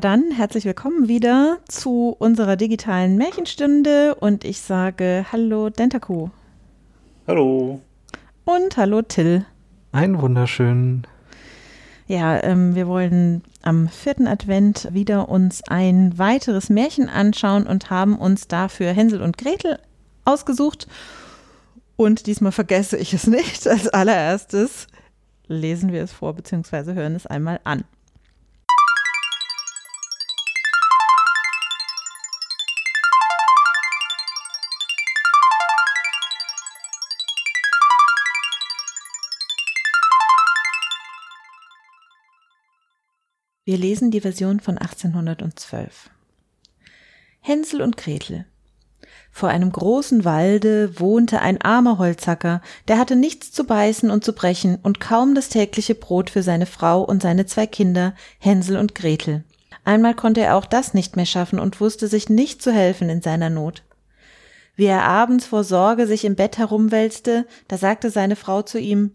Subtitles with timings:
[0.00, 6.30] Ja, dann herzlich willkommen wieder zu unserer digitalen Märchenstunde und ich sage Hallo Dentaku.
[7.26, 7.82] Hallo.
[8.46, 9.44] Und hallo Till.
[9.92, 11.06] Einen wunderschönen.
[12.06, 18.16] Ja, ähm, wir wollen am vierten Advent wieder uns ein weiteres Märchen anschauen und haben
[18.16, 19.78] uns dafür Hänsel und Gretel
[20.24, 20.88] ausgesucht.
[21.96, 23.68] Und diesmal vergesse ich es nicht.
[23.68, 24.86] Als allererstes
[25.46, 26.94] lesen wir es vor bzw.
[26.94, 27.84] hören es einmal an.
[43.70, 46.10] Wir lesen die Version von 1812.
[47.38, 48.44] Hänsel und Gretel.
[49.30, 54.32] Vor einem großen Walde wohnte ein armer Holzhacker, der hatte nichts zu beißen und zu
[54.32, 58.96] brechen und kaum das tägliche Brot für seine Frau und seine zwei Kinder, Hänsel und
[58.96, 59.44] Gretel.
[59.84, 63.22] Einmal konnte er auch das nicht mehr schaffen und wusste sich nicht zu helfen in
[63.22, 63.84] seiner Not.
[64.74, 69.12] Wie er abends vor Sorge sich im Bett herumwälzte, da sagte seine Frau zu ihm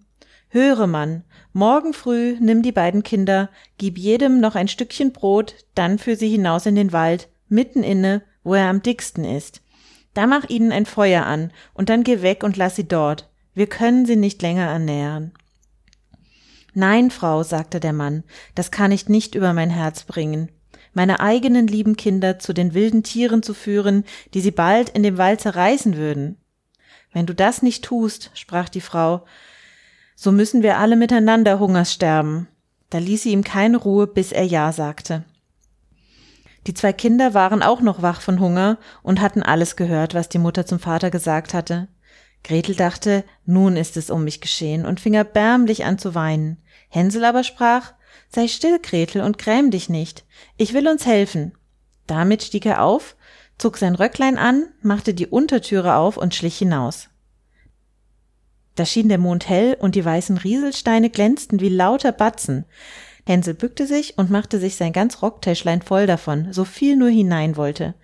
[0.48, 1.26] Höre, Mann,
[1.56, 6.30] morgen früh nimm die beiden Kinder, gib jedem noch ein Stückchen Brot, dann führ sie
[6.30, 9.62] hinaus in den Wald, mitten inne, wo er am dicksten ist.
[10.14, 13.30] Da mach ihnen ein Feuer an, und dann geh weg und lass sie dort.
[13.54, 15.32] Wir können sie nicht länger ernähren.
[16.74, 20.52] Nein, Frau, sagte der Mann, das kann ich nicht über mein Herz bringen.
[20.94, 24.04] Meine eigenen lieben Kinder zu den wilden Tieren zu führen,
[24.34, 26.38] die sie bald in dem Wald zerreißen würden.
[27.14, 29.24] Wenn du das nicht tust, sprach die Frau,
[30.16, 32.48] so müssen wir alle miteinander Hungers sterben.
[32.90, 35.24] Da ließ sie ihm keine Ruhe, bis er Ja sagte.
[36.68, 40.40] Die zwei Kinder waren auch noch wach von Hunger und hatten alles gehört, was die
[40.40, 41.88] Mutter zum Vater gesagt hatte.
[42.44, 46.58] Gretel dachte, nun ist es um mich geschehen und fing erbärmlich an zu weinen.
[46.90, 47.94] Hänsel aber sprach,
[48.30, 50.26] sei still, Gretel, und gräm dich nicht.
[50.58, 51.54] Ich will uns helfen.
[52.08, 53.16] Damit stieg er auf,
[53.58, 57.10] zog sein Röcklein an, machte die Untertüre auf und schlich hinaus.
[58.76, 62.66] Da schien der Mond hell und die weißen Rieselsteine glänzten wie lauter Batzen.
[63.26, 67.58] Hänsel bückte sich und machte sich sein ganz Rocktäschlein voll davon, so viel nur hinein
[67.58, 67.96] wollte.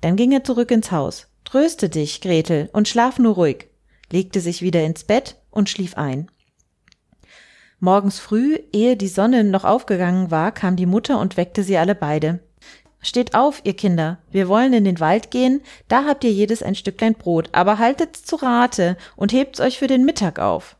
[0.00, 1.28] Dann ging er zurück ins Haus.
[1.44, 3.68] Tröste dich, Gretel, und schlaf nur ruhig,
[4.10, 6.28] legte sich wieder ins Bett und schlief ein.
[7.78, 11.94] Morgens früh, ehe die Sonne noch aufgegangen war, kam die Mutter und weckte sie alle
[11.94, 12.40] beide.
[13.00, 16.74] Steht auf, ihr Kinder, wir wollen in den Wald gehen, da habt ihr jedes ein
[16.74, 20.76] Stücklein Brot, aber haltet's zu Rate und hebt's euch für den Mittag auf.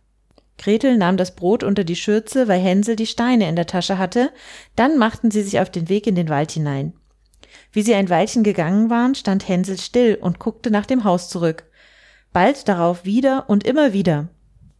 [0.58, 4.30] Gretel nahm das Brot unter die Schürze, weil Hänsel die Steine in der Tasche hatte,
[4.74, 6.94] dann machten sie sich auf den Weg in den Wald hinein.
[7.72, 11.64] Wie sie ein Weilchen gegangen waren, stand Hänsel still und guckte nach dem Haus zurück.
[12.32, 14.28] Bald darauf wieder und immer wieder.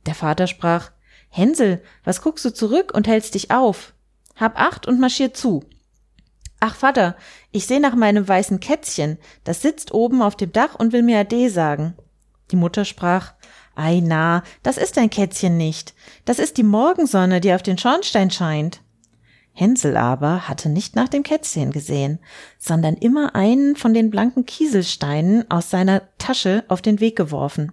[0.07, 0.91] Der Vater sprach
[1.29, 3.93] Hänsel, was guckst du zurück und hältst dich auf?
[4.37, 5.65] Hab acht und marschier zu.
[6.61, 7.17] Ach Vater,
[7.53, 11.19] ich seh nach meinem weißen Kätzchen, das sitzt oben auf dem Dach und will mir
[11.19, 11.95] Ade sagen.
[12.51, 13.35] Die Mutter sprach,
[13.75, 15.95] Ei na, das ist ein Kätzchen nicht,
[16.25, 18.81] das ist die Morgensonne, die auf den Schornstein scheint.
[19.53, 22.19] Hänsel aber hatte nicht nach dem Kätzchen gesehen,
[22.59, 27.73] sondern immer einen von den blanken Kieselsteinen aus seiner Tasche auf den Weg geworfen.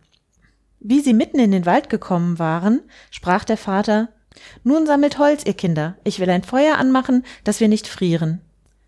[0.79, 4.09] Wie sie mitten in den Wald gekommen waren, sprach der Vater
[4.63, 8.41] Nun sammelt Holz, ihr Kinder, ich will ein Feuer anmachen, dass wir nicht frieren.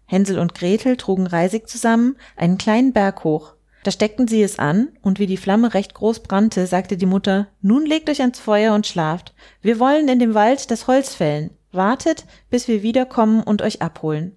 [0.05, 3.53] Hänsel und Gretel trugen Reisig zusammen einen kleinen Berg hoch.
[3.83, 7.47] Da steckten sie es an, und wie die Flamme recht groß brannte, sagte die Mutter
[7.61, 9.35] Nun legt euch ans Feuer und schlaft.
[9.61, 11.51] Wir wollen in dem Wald das Holz fällen.
[11.71, 14.35] Wartet, bis wir wiederkommen und euch abholen.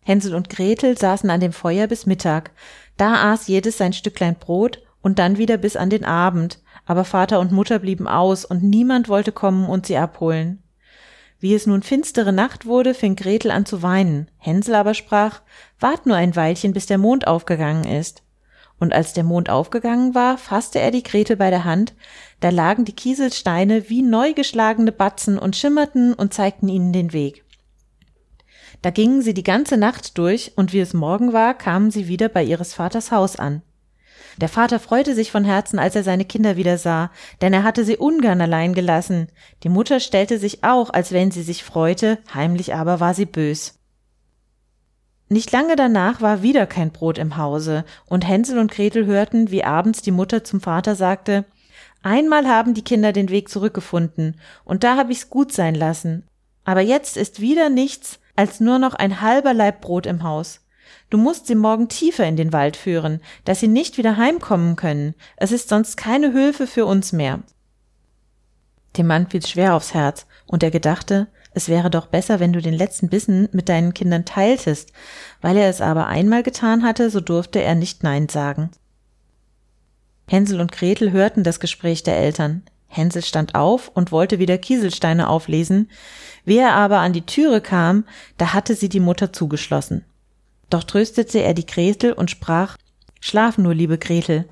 [0.00, 2.50] Hänsel und Gretel saßen an dem Feuer bis Mittag.
[2.96, 7.38] Da aß jedes sein Stücklein Brot und dann wieder bis an den Abend, aber Vater
[7.40, 10.61] und Mutter blieben aus und niemand wollte kommen und sie abholen.
[11.42, 14.30] Wie es nun finstere Nacht wurde, fing Gretel an zu weinen.
[14.38, 15.42] Hänsel aber sprach,
[15.80, 18.22] wart nur ein Weilchen, bis der Mond aufgegangen ist.
[18.78, 21.94] Und als der Mond aufgegangen war, fasste er die Gretel bei der Hand,
[22.38, 27.44] da lagen die Kieselsteine wie neu geschlagene Batzen und schimmerten und zeigten ihnen den Weg.
[28.80, 32.28] Da gingen sie die ganze Nacht durch, und wie es Morgen war, kamen sie wieder
[32.28, 33.62] bei ihres Vaters Haus an.
[34.38, 37.84] Der Vater freute sich von Herzen, als er seine Kinder wieder sah, denn er hatte
[37.84, 39.28] sie ungern allein gelassen.
[39.62, 43.78] Die Mutter stellte sich auch, als wenn sie sich freute, heimlich aber war sie bös.
[45.28, 49.64] Nicht lange danach war wieder kein Brot im Hause, und Hänsel und Gretel hörten, wie
[49.64, 51.44] abends die Mutter zum Vater sagte
[52.02, 56.26] Einmal haben die Kinder den Weg zurückgefunden, und da hab ich's gut sein lassen.
[56.64, 60.61] Aber jetzt ist wieder nichts als nur noch ein halber Laib Brot im Haus.
[61.12, 65.14] Du musst sie morgen tiefer in den Wald führen, dass sie nicht wieder heimkommen können.
[65.36, 67.40] Es ist sonst keine Hilfe für uns mehr.
[68.96, 72.62] Dem Mann fiel's schwer aufs Herz, und er gedachte, es wäre doch besser, wenn du
[72.62, 74.94] den letzten Bissen mit deinen Kindern teiltest.
[75.42, 78.70] Weil er es aber einmal getan hatte, so durfte er nicht Nein sagen.
[80.26, 82.62] Hänsel und Gretel hörten das Gespräch der Eltern.
[82.86, 85.90] Hänsel stand auf und wollte wieder Kieselsteine auflesen.
[86.46, 88.06] Wie er aber an die Türe kam,
[88.38, 90.06] da hatte sie die Mutter zugeschlossen.
[90.72, 92.78] Doch tröstete er die Gretel und sprach
[93.20, 94.48] Schlaf nur, liebe Gretel,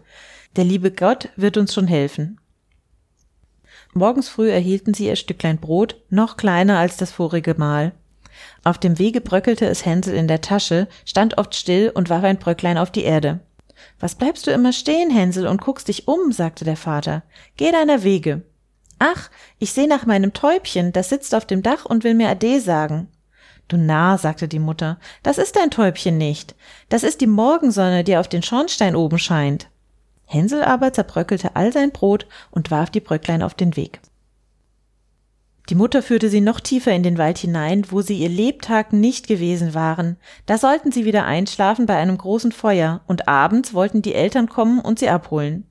[0.54, 2.38] der liebe Gott wird uns schon helfen.
[3.94, 7.92] Morgens früh erhielten sie ihr Stücklein Brot, noch kleiner als das vorige Mal.
[8.64, 12.38] Auf dem Wege bröckelte es Hänsel in der Tasche, stand oft still und warf ein
[12.38, 13.40] Bröcklein auf die Erde.
[13.98, 17.22] Was bleibst du immer stehen, Hänsel, und guckst dich um, sagte der Vater.
[17.56, 18.42] Geh deiner Wege.
[18.98, 22.60] Ach, ich seh nach meinem Täubchen, das sitzt auf dem Dach und will mir Ade
[22.60, 23.08] sagen.
[23.70, 26.56] Du Narr, sagte die Mutter, das ist dein Täubchen nicht.
[26.88, 29.68] Das ist die Morgensonne, die auf den Schornstein oben scheint.
[30.24, 34.00] Hänsel aber zerbröckelte all sein Brot und warf die Bröcklein auf den Weg.
[35.68, 39.28] Die Mutter führte sie noch tiefer in den Wald hinein, wo sie ihr Lebtag nicht
[39.28, 40.16] gewesen waren.
[40.46, 44.80] Da sollten sie wieder einschlafen bei einem großen Feuer, und abends wollten die Eltern kommen
[44.80, 45.64] und sie abholen.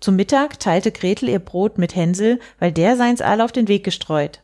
[0.00, 3.84] Zum Mittag teilte Gretel ihr Brot mit Hänsel, weil der seins all auf den Weg
[3.84, 4.42] gestreut.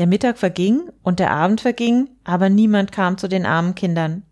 [0.00, 4.22] Der Mittag verging und der Abend verging, aber niemand kam zu den armen Kindern.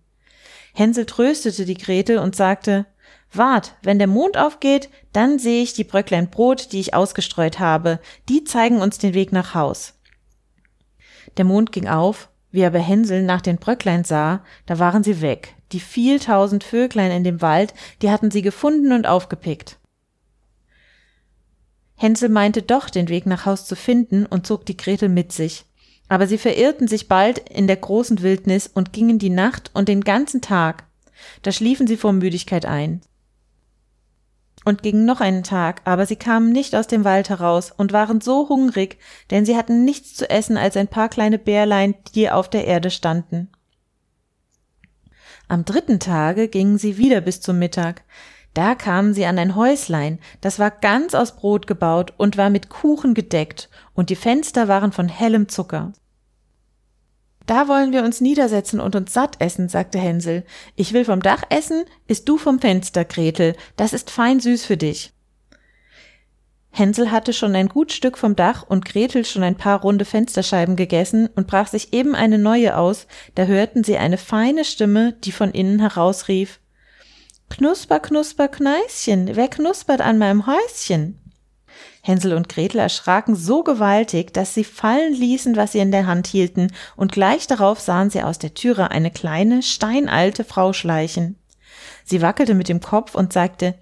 [0.73, 2.87] Hänsel tröstete die Gretel und sagte,
[3.35, 8.01] Wart, wenn der Mond aufgeht, dann sehe ich die Bröcklein Brot, die ich ausgestreut habe,
[8.31, 9.93] die zeigen uns den Weg nach Haus.
[11.37, 15.55] Der Mond ging auf, wie aber Hänsel nach den Bröcklein sah, da waren sie weg.
[15.73, 19.78] Die vieltausend Vöglein in dem Wald, die hatten sie gefunden und aufgepickt.
[21.99, 25.67] Hänsel meinte doch, den Weg nach Haus zu finden und zog die Gretel mit sich.
[26.09, 30.03] Aber sie verirrten sich bald in der großen Wildnis und gingen die Nacht und den
[30.03, 30.85] ganzen Tag.
[31.43, 33.03] Da schliefen sie vor Müdigkeit ein
[34.65, 38.21] und gingen noch einen Tag, aber sie kamen nicht aus dem Wald heraus und waren
[38.21, 38.99] so hungrig,
[39.31, 42.91] denn sie hatten nichts zu essen als ein paar kleine Bärlein, die auf der Erde
[42.91, 43.49] standen.
[45.49, 48.05] Am dritten Tage gingen sie wieder bis zum Mittag.
[48.55, 52.69] Da kamen sie an ein Häuslein, das war ganz aus Brot gebaut und war mit
[52.69, 55.93] Kuchen gedeckt, und die Fenster waren von hellem Zucker.
[57.47, 60.45] Da wollen wir uns niedersetzen und uns satt essen, sagte Hänsel.
[60.77, 63.57] Ich will vom Dach essen, isst du vom Fenster, Gretel.
[63.77, 65.15] Das ist fein süß für dich.
[66.71, 70.77] Hänsel hatte schon ein gut Stück vom Dach und Gretel schon ein paar runde Fensterscheiben
[70.77, 75.33] gegessen und brach sich eben eine neue aus, da hörten sie eine feine Stimme, die
[75.33, 76.61] von innen herausrief
[77.49, 81.19] Knusper, knusper, Kneischen, wer knuspert an meinem Häuschen?
[82.03, 86.27] Hänsel und Gretel erschraken so gewaltig, dass sie fallen ließen, was sie in der Hand
[86.27, 91.37] hielten, und gleich darauf sahen sie aus der Türe eine kleine, steinalte Frau schleichen.
[92.05, 93.75] Sie wackelte mit dem Kopf und sagte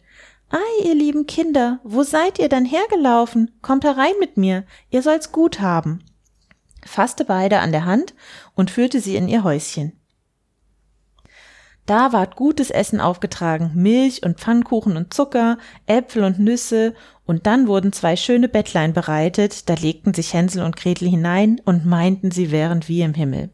[0.50, 3.50] Ei, ihr lieben Kinder, wo seid ihr dann hergelaufen?
[3.62, 6.04] Kommt herein mit mir, ihr soll's gut haben.
[6.84, 8.14] Fasste beide an der Hand
[8.54, 9.92] und führte sie in ihr Häuschen.
[11.86, 15.56] Da ward gutes Essen aufgetragen, Milch und Pfannkuchen und Zucker,
[15.86, 16.94] Äpfel und Nüsse,
[17.24, 21.86] und dann wurden zwei schöne Bettlein bereitet, da legten sich Hänsel und Gretel hinein und
[21.86, 23.50] meinten, sie wären wie im Himmel.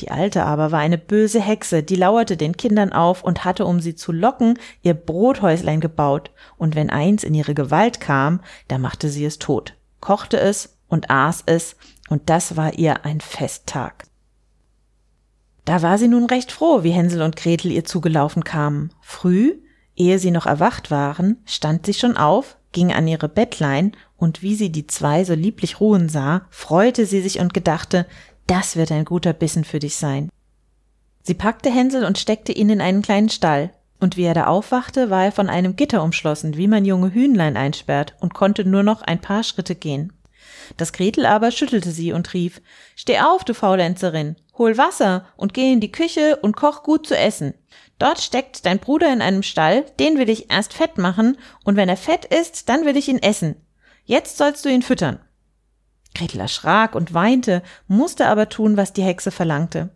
[0.00, 3.80] Die Alte aber war eine böse Hexe, die lauerte den Kindern auf und hatte, um
[3.80, 9.08] sie zu locken, ihr Brothäuslein gebaut, und wenn eins in ihre Gewalt kam, da machte
[9.08, 11.76] sie es tot, kochte es und aß es,
[12.08, 14.05] und das war ihr ein Festtag.
[15.66, 18.92] Da war sie nun recht froh, wie Hänsel und Gretel ihr zugelaufen kamen.
[19.00, 19.56] Früh,
[19.96, 24.54] ehe sie noch erwacht waren, stand sie schon auf, ging an ihre Bettlein, und wie
[24.54, 28.06] sie die zwei so lieblich ruhen sah, freute sie sich und gedachte,
[28.46, 30.30] das wird ein guter Bissen für dich sein.
[31.22, 35.10] Sie packte Hänsel und steckte ihn in einen kleinen Stall, und wie er da aufwachte,
[35.10, 39.02] war er von einem Gitter umschlossen, wie man junge Hühnlein einsperrt, und konnte nur noch
[39.02, 40.12] ein paar Schritte gehen.
[40.76, 42.60] Das Gretel aber schüttelte sie und rief
[42.94, 47.16] Steh auf, du Faulenzerin, hol Wasser und geh in die Küche und koch gut zu
[47.16, 47.54] essen.
[47.98, 51.88] Dort steckt dein Bruder in einem Stall, den will ich erst fett machen, und wenn
[51.88, 53.56] er fett ist, dann will ich ihn essen.
[54.04, 55.18] Jetzt sollst du ihn füttern.
[56.14, 59.90] Gretel erschrak und weinte, musste aber tun, was die Hexe verlangte.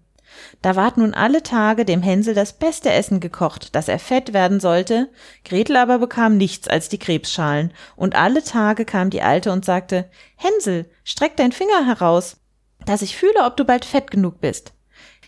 [0.63, 4.61] Da ward nun alle Tage dem Hänsel das beste Essen gekocht, dass er fett werden
[4.61, 5.09] sollte,
[5.45, 10.11] Gretel aber bekam nichts als die Krebsschalen, und alle Tage kam die Alte und sagte
[10.37, 12.37] Hänsel, streck dein Finger heraus,
[12.87, 14.73] dass ich fühle, ob du bald fett genug bist.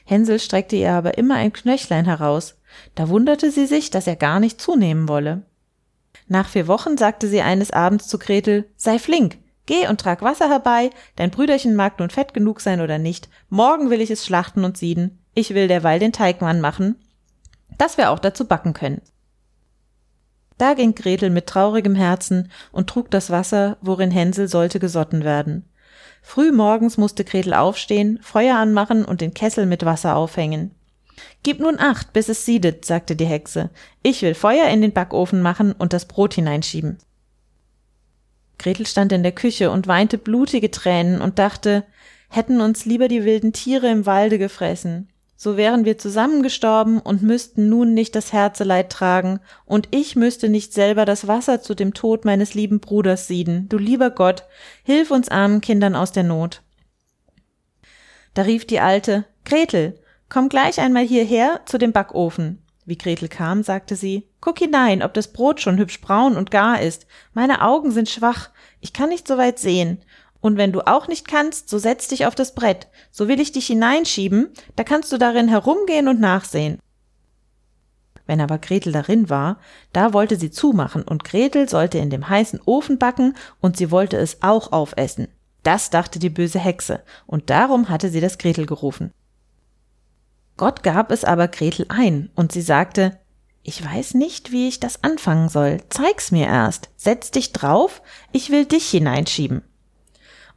[0.05, 2.59] Hänsel streckte ihr aber immer ein Knöchlein heraus,
[2.95, 5.43] da wunderte sie sich, dass er gar nicht zunehmen wolle.
[6.29, 10.49] Nach vier Wochen sagte sie eines Abends zu Gretel Sei flink, Geh und trag Wasser
[10.49, 14.65] herbei, dein Brüderchen mag nun fett genug sein oder nicht, morgen will ich es schlachten
[14.65, 16.97] und sieden, ich will derweil den Teigmann machen,
[17.79, 19.03] dass wir auch dazu backen können.
[20.59, 25.69] Da ging Gretel mit traurigem Herzen und trug das Wasser, worin Hänsel sollte gesotten werden.
[26.23, 30.73] Früh morgens musste Gretel aufstehen, Feuer anmachen und den Kessel mit Wasser aufhängen.
[31.43, 33.71] Gib nun acht, bis es siedet, sagte die Hexe.
[34.03, 36.99] Ich will Feuer in den Backofen machen und das Brot hineinschieben.
[38.63, 41.85] Gretel stand in der Küche und weinte blutige Tränen und dachte,
[42.29, 45.09] hätten uns lieber die wilden Tiere im Walde gefressen.
[45.37, 50.73] So wären wir zusammengestorben und müssten nun nicht das Herzeleid tragen, und ich müsste nicht
[50.73, 53.69] selber das Wasser zu dem Tod meines lieben Bruders sieden.
[53.69, 54.45] Du lieber Gott,
[54.85, 56.63] hilf uns armen Kindern aus der Not.
[58.35, 62.63] Da rief die Alte, Gretel, komm gleich einmal hierher zu dem Backofen.
[62.85, 66.81] Wie Gretel kam, sagte sie, guck hinein, ob das Brot schon hübsch braun und gar
[66.81, 67.07] ist.
[67.33, 70.03] Meine Augen sind schwach, ich kann nicht so weit sehen.
[70.41, 73.53] Und wenn du auch nicht kannst, so setz dich auf das Brett, so will ich
[73.53, 76.81] dich hineinschieben, da kannst du darin herumgehen und nachsehen.
[78.27, 79.59] Wenn aber Gretel darin war,
[79.93, 84.17] da wollte sie zumachen, und Gretel sollte in dem heißen Ofen backen, und sie wollte
[84.17, 85.29] es auch aufessen.
[85.63, 89.13] Das dachte die böse Hexe, und darum hatte sie das Gretel gerufen.
[90.57, 93.19] Gott gab es aber Gretel ein, und sie sagte,
[93.63, 95.79] ich weiß nicht, wie ich das anfangen soll.
[95.89, 96.91] Zeig's mir erst.
[96.97, 99.63] Setz dich drauf, ich will dich hineinschieben.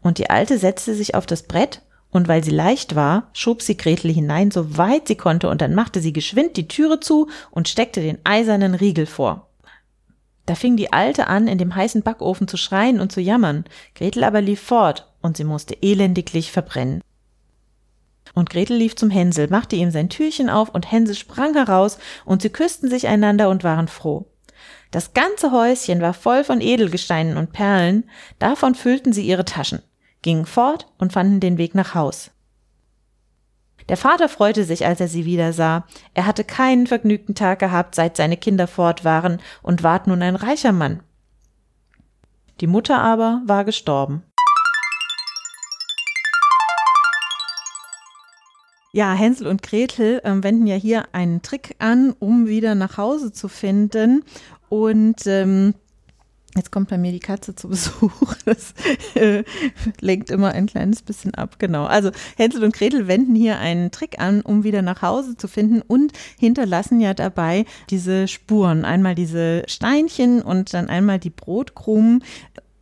[0.01, 3.77] Und die Alte setzte sich auf das Brett, und weil sie leicht war, schob sie
[3.77, 7.67] Gretel hinein, so weit sie konnte, und dann machte sie geschwind die Türe zu und
[7.67, 9.49] steckte den eisernen Riegel vor.
[10.45, 13.65] Da fing die Alte an, in dem heißen Backofen zu schreien und zu jammern.
[13.95, 17.01] Gretel aber lief fort, und sie musste elendiglich verbrennen.
[18.35, 22.43] Und Gretel lief zum Hänsel, machte ihm sein Türchen auf, und Hänsel sprang heraus, und
[22.43, 24.27] sie küssten sich einander und waren froh.
[24.91, 28.03] Das ganze Häuschen war voll von Edelgesteinen und Perlen,
[28.37, 29.81] davon füllten sie ihre Taschen
[30.25, 32.31] gingen fort und fanden den Weg nach Haus.
[33.87, 35.85] Der Vater freute sich, als er sie wieder sah.
[36.15, 40.35] Er hatte keinen vergnügten Tag gehabt, seit seine Kinder fort waren und ward nun ein
[40.35, 41.03] reicher Mann.
[42.59, 44.23] Die Mutter aber war gestorben.
[48.95, 53.33] Ja, Hänsel und Gretel äh, wenden ja hier einen Trick an, um wieder nach Hause
[53.33, 54.23] zu finden.
[54.69, 55.73] Und ähm,
[56.55, 58.35] Jetzt kommt bei mir die Katze zu Besuch.
[58.45, 58.73] Das
[59.15, 59.43] äh,
[59.99, 61.59] lenkt immer ein kleines bisschen ab.
[61.59, 61.83] Genau.
[61.83, 65.81] Also Hänsel und Gretel wenden hier einen Trick an, um wieder nach Hause zu finden
[65.81, 68.85] und hinterlassen ja dabei diese Spuren.
[68.85, 72.23] Einmal diese Steinchen und dann einmal die Brotkrumen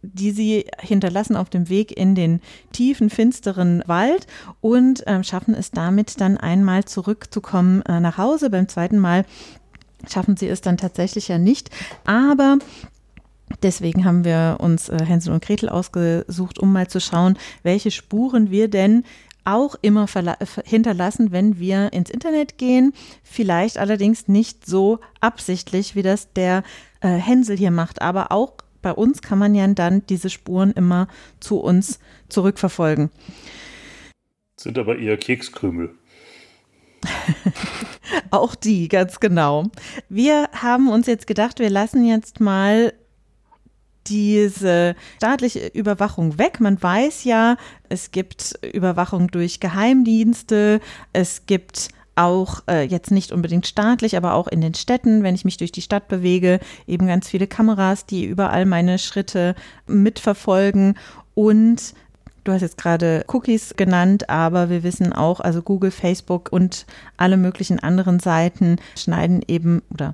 [0.03, 2.41] die sie hinterlassen auf dem Weg in den
[2.71, 4.27] tiefen, finsteren Wald
[4.61, 8.49] und äh, schaffen es damit dann einmal zurückzukommen äh, nach Hause.
[8.49, 9.25] Beim zweiten Mal
[10.07, 11.69] schaffen sie es dann tatsächlich ja nicht.
[12.05, 12.57] Aber
[13.61, 18.49] Deswegen haben wir uns äh, Hänsel und Gretel ausgesucht, um mal zu schauen, welche Spuren
[18.49, 19.03] wir denn
[19.45, 20.07] auch immer
[20.63, 22.93] hinterlassen, wenn wir ins Internet gehen.
[23.23, 26.63] Vielleicht allerdings nicht so absichtlich, wie das der
[27.01, 28.01] äh, Hänsel hier macht.
[28.01, 31.07] Aber auch bei uns kann man ja dann diese Spuren immer
[31.39, 31.99] zu uns
[32.29, 33.09] zurückverfolgen.
[34.57, 35.95] Sind aber eher Kekskrümel.
[38.29, 39.65] auch die, ganz genau.
[40.09, 42.93] Wir haben uns jetzt gedacht, wir lassen jetzt mal
[44.07, 46.59] diese staatliche Überwachung weg.
[46.59, 47.57] Man weiß ja,
[47.89, 50.81] es gibt Überwachung durch Geheimdienste,
[51.13, 55.45] es gibt auch äh, jetzt nicht unbedingt staatlich, aber auch in den Städten, wenn ich
[55.45, 59.55] mich durch die Stadt bewege, eben ganz viele Kameras, die überall meine Schritte
[59.87, 60.97] mitverfolgen.
[61.33, 61.93] Und
[62.43, 66.85] du hast jetzt gerade Cookies genannt, aber wir wissen auch, also Google, Facebook und
[67.17, 70.13] alle möglichen anderen Seiten schneiden eben oder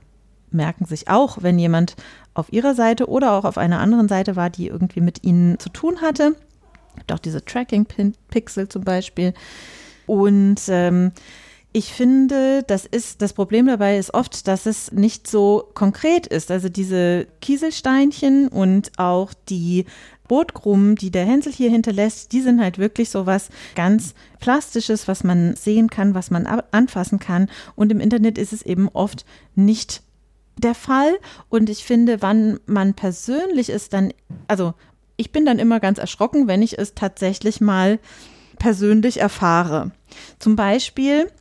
[0.52, 1.96] merken sich auch, wenn jemand
[2.34, 5.70] auf ihrer Seite oder auch auf einer anderen Seite war, die irgendwie mit ihnen zu
[5.70, 6.36] tun hatte.
[7.08, 9.34] Doch diese Tracking-Pixel zum Beispiel.
[10.08, 11.12] Und ähm,
[11.72, 16.50] ich finde, das ist das Problem dabei ist oft, dass es nicht so konkret ist.
[16.50, 19.86] Also diese Kieselsteinchen und auch die
[20.28, 25.24] Brotkrumen, die der Hänsel hier hinterlässt, die sind halt wirklich so was ganz Plastisches, was
[25.24, 27.50] man sehen kann, was man anfassen kann.
[27.76, 30.02] Und im Internet ist es eben oft nicht
[30.58, 31.18] der Fall.
[31.50, 34.12] Und ich finde, wann man persönlich ist, dann,
[34.48, 34.74] also
[35.18, 38.00] ich bin dann immer ganz erschrocken, wenn ich es tatsächlich mal
[38.58, 39.92] persönlich erfahre.
[40.40, 41.32] Zum Beispiel,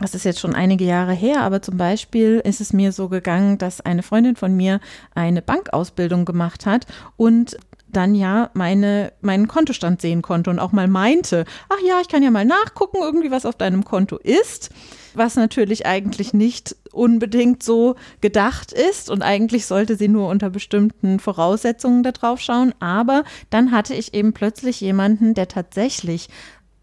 [0.00, 3.58] das ist jetzt schon einige Jahre her, aber zum Beispiel ist es mir so gegangen,
[3.58, 4.80] dass eine Freundin von mir
[5.14, 7.56] eine Bankausbildung gemacht hat und
[7.92, 12.22] dann ja meine, meinen Kontostand sehen konnte und auch mal meinte, ach ja, ich kann
[12.22, 14.70] ja mal nachgucken, irgendwie was auf deinem Konto ist,
[15.14, 21.18] was natürlich eigentlich nicht unbedingt so gedacht ist und eigentlich sollte sie nur unter bestimmten
[21.18, 26.28] Voraussetzungen da drauf schauen, aber dann hatte ich eben plötzlich jemanden, der tatsächlich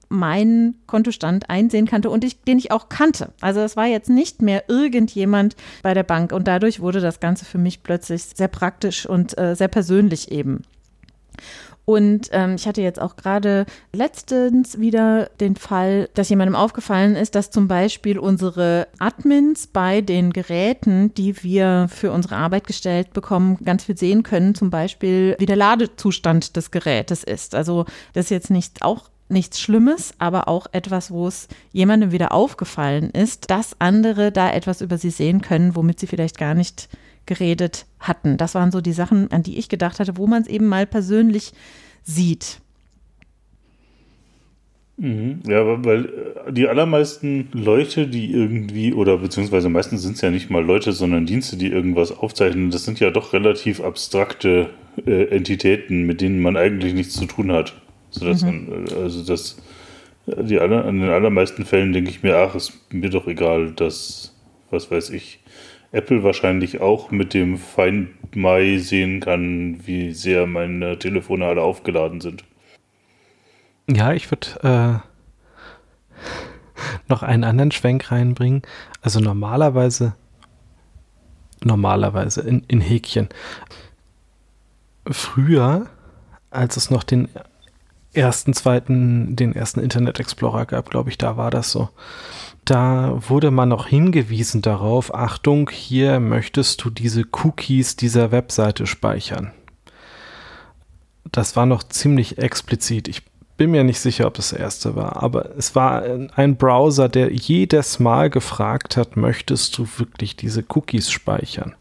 [0.09, 3.29] meinen Kontostand einsehen kannte und ich, den ich auch kannte.
[3.41, 7.45] Also es war jetzt nicht mehr irgendjemand bei der Bank und dadurch wurde das Ganze
[7.45, 10.63] für mich plötzlich sehr praktisch und äh, sehr persönlich eben.
[11.89, 17.33] Und ähm, ich hatte jetzt auch gerade letztens wieder den Fall, dass jemandem aufgefallen ist,
[17.33, 23.57] dass zum Beispiel unsere Admins bei den Geräten, die wir für unsere Arbeit gestellt bekommen,
[23.63, 27.55] ganz viel sehen können, zum Beispiel wie der Ladezustand des Gerätes ist.
[27.55, 32.31] Also das ist jetzt nicht auch nichts Schlimmes, aber auch etwas, wo es jemandem wieder
[32.31, 36.89] aufgefallen ist, dass andere da etwas über sie sehen können, womit sie vielleicht gar nicht
[37.25, 38.37] geredet hatten.
[38.37, 40.87] Das waren so die Sachen, an die ich gedacht hatte, wo man es eben mal
[40.87, 41.51] persönlich
[42.03, 42.61] sieht.
[44.97, 45.41] Mhm.
[45.47, 50.49] Ja, weil äh, die allermeisten Leute, die irgendwie, oder beziehungsweise meistens sind es ja nicht
[50.49, 54.71] mal Leute, sondern Dienste, die irgendwas aufzeichnen, das sind ja doch relativ abstrakte
[55.05, 57.75] äh, Entitäten, mit denen man eigentlich nichts zu tun hat.
[58.19, 58.69] Sodass mhm.
[58.69, 59.57] man, also das,
[60.25, 64.35] die aller, an den allermeisten Fällen denke ich mir, ach, ist mir doch egal, dass,
[64.69, 65.39] was weiß ich,
[65.91, 72.19] Apple wahrscheinlich auch mit dem Find My sehen kann, wie sehr meine Telefone alle aufgeladen
[72.21, 72.43] sind.
[73.89, 75.07] Ja, ich würde äh,
[77.07, 78.63] noch einen anderen Schwenk reinbringen.
[79.01, 80.13] Also normalerweise,
[81.63, 83.29] normalerweise in, in Häkchen.
[85.09, 85.87] Früher,
[86.51, 87.29] als es noch den
[88.17, 91.89] ersten, zweiten, den ersten Internet Explorer gab, glaube ich, da war das so
[92.69, 99.53] da wurde man noch hingewiesen darauf, Achtung, hier möchtest du diese Cookies dieser Webseite speichern.
[101.31, 103.07] Das war noch ziemlich explizit.
[103.07, 103.23] Ich
[103.55, 106.03] bin mir nicht sicher, ob das erste war, aber es war
[106.35, 111.73] ein Browser, der jedes Mal gefragt hat, möchtest du wirklich diese Cookies speichern?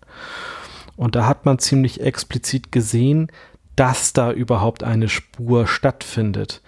[0.96, 3.30] Und da hat man ziemlich explizit gesehen,
[3.76, 6.62] dass da überhaupt eine Spur stattfindet.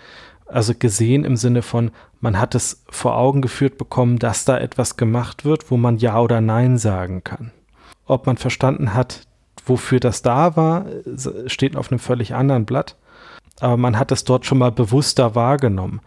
[0.47, 4.97] Also gesehen im Sinne von, man hat es vor Augen geführt bekommen, dass da etwas
[4.97, 7.53] gemacht wird, wo man Ja oder Nein sagen kann.
[8.07, 9.23] Ob man verstanden hat,
[9.66, 10.87] wofür das da war,
[11.47, 12.97] steht auf einem völlig anderen Blatt.
[13.61, 16.01] Aber man hat es dort schon mal bewusster wahrgenommen.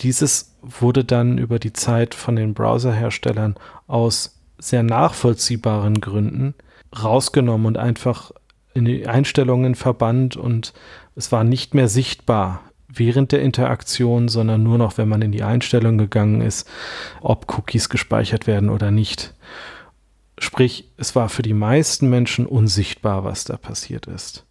[0.00, 6.54] Dieses wurde dann über die Zeit von den Browserherstellern aus sehr nachvollziehbaren Gründen
[7.02, 8.32] rausgenommen und einfach
[8.74, 10.72] in die Einstellungen verbannt und
[11.14, 15.42] es war nicht mehr sichtbar während der Interaktion, sondern nur noch, wenn man in die
[15.42, 16.68] Einstellung gegangen ist,
[17.20, 19.34] ob Cookies gespeichert werden oder nicht.
[20.38, 24.46] Sprich, es war für die meisten Menschen unsichtbar, was da passiert ist.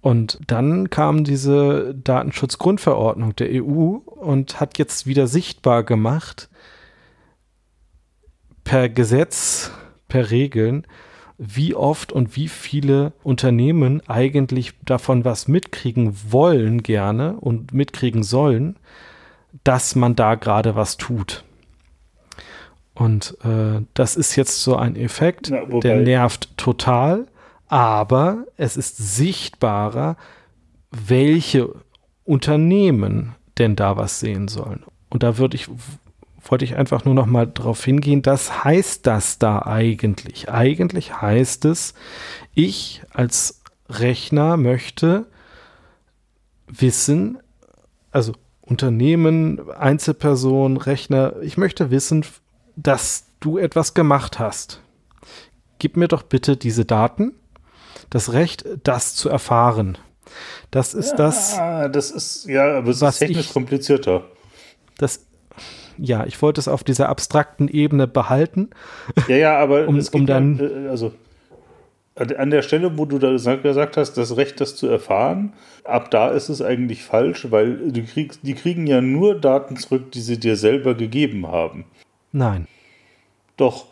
[0.00, 6.48] Und dann kam diese Datenschutzgrundverordnung der EU und hat jetzt wieder sichtbar gemacht,
[8.64, 9.70] per Gesetz,
[10.08, 10.86] per Regeln,
[11.38, 18.76] wie oft und wie viele Unternehmen eigentlich davon was mitkriegen wollen gerne und mitkriegen sollen,
[19.64, 21.44] dass man da gerade was tut.
[22.94, 27.26] Und äh, das ist jetzt so ein Effekt, ja, der nervt total,
[27.68, 30.16] aber es ist sichtbarer,
[30.90, 31.74] welche
[32.24, 34.84] Unternehmen denn da was sehen sollen.
[35.08, 35.68] Und da würde ich
[36.44, 40.50] wollte ich einfach nur noch mal darauf hingehen, das heißt das da eigentlich?
[40.50, 41.94] Eigentlich heißt es,
[42.54, 45.26] ich als Rechner möchte
[46.66, 47.38] wissen,
[48.10, 52.24] also Unternehmen, Einzelperson, Rechner, ich möchte wissen,
[52.76, 54.80] dass du etwas gemacht hast.
[55.78, 57.34] Gib mir doch bitte diese Daten,
[58.08, 59.98] das Recht, das zu erfahren.
[60.70, 61.56] Das ist ja, das.
[61.92, 64.24] Das ist ja, aber es ist technisch ich, komplizierter.
[64.96, 65.26] Das
[65.98, 68.70] ja, ich wollte es auf dieser abstrakten Ebene behalten.
[69.28, 70.60] Ja, ja, aber um, um dann.
[70.60, 71.12] An, äh, also
[72.14, 76.28] an der Stelle, wo du da gesagt hast, das Recht, das zu erfahren, ab da
[76.28, 80.38] ist es eigentlich falsch, weil du kriegst, die kriegen ja nur Daten zurück, die sie
[80.38, 81.86] dir selber gegeben haben.
[82.32, 82.66] Nein.
[83.56, 83.86] Doch.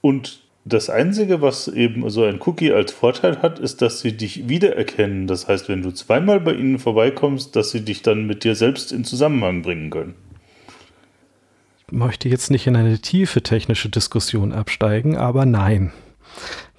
[0.00, 4.48] Und das Einzige, was eben so ein Cookie als Vorteil hat, ist, dass sie dich
[4.48, 5.26] wiedererkennen.
[5.26, 8.92] Das heißt, wenn du zweimal bei ihnen vorbeikommst, dass sie dich dann mit dir selbst
[8.92, 10.14] in Zusammenhang bringen können
[11.92, 15.92] möchte jetzt nicht in eine tiefe technische Diskussion absteigen, aber nein.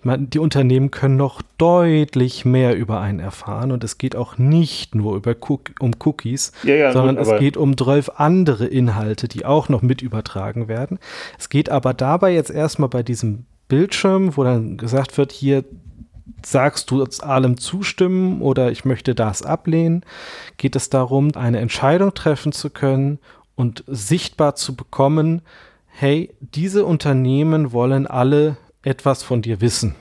[0.03, 5.15] Die Unternehmen können noch deutlich mehr über einen erfahren und es geht auch nicht nur
[5.15, 9.45] über Cook um Cookies, ja, ja, sondern gut, es geht um 12 andere Inhalte, die
[9.45, 10.97] auch noch mit übertragen werden.
[11.37, 15.65] Es geht aber dabei jetzt erstmal bei diesem Bildschirm, wo dann gesagt wird, hier
[16.43, 20.03] sagst du allem zustimmen oder ich möchte das ablehnen,
[20.57, 23.19] geht es darum, eine Entscheidung treffen zu können
[23.61, 25.43] und sichtbar zu bekommen,
[25.85, 29.95] hey, diese Unternehmen wollen alle etwas von dir wissen.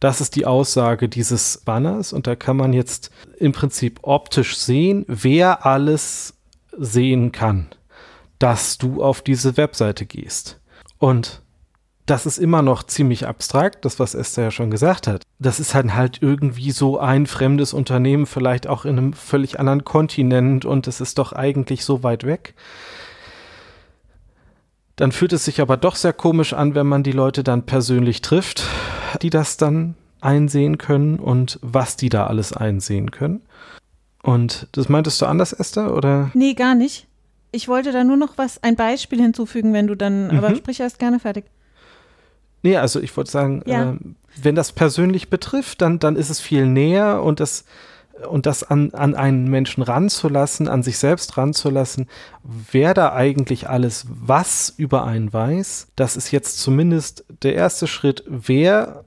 [0.00, 5.04] Das ist die Aussage dieses Banners und da kann man jetzt im Prinzip optisch sehen,
[5.06, 6.34] wer alles
[6.76, 7.68] sehen kann,
[8.40, 10.60] dass du auf diese Webseite gehst.
[10.98, 11.42] Und
[12.10, 15.22] das ist immer noch ziemlich abstrakt, das, was Esther ja schon gesagt hat.
[15.38, 19.84] Das ist halt halt irgendwie so ein fremdes Unternehmen, vielleicht auch in einem völlig anderen
[19.84, 22.54] Kontinent und es ist doch eigentlich so weit weg.
[24.96, 28.22] Dann fühlt es sich aber doch sehr komisch an, wenn man die Leute dann persönlich
[28.22, 28.64] trifft,
[29.22, 33.42] die das dann einsehen können und was die da alles einsehen können.
[34.22, 36.30] Und das meintest du anders, Esther, oder?
[36.34, 37.06] Nee, gar nicht.
[37.52, 40.38] Ich wollte da nur noch was, ein Beispiel hinzufügen, wenn du dann, mhm.
[40.38, 41.44] aber sprich erst gerne fertig.
[42.62, 43.92] Nee, also ich wollte sagen, ja.
[43.92, 43.96] äh,
[44.42, 47.64] wenn das persönlich betrifft, dann, dann ist es viel näher und das,
[48.28, 52.08] und das an, an einen Menschen ranzulassen, an sich selbst ranzulassen,
[52.42, 58.24] wer da eigentlich alles was über einen weiß, das ist jetzt zumindest der erste Schritt.
[58.26, 59.04] Wer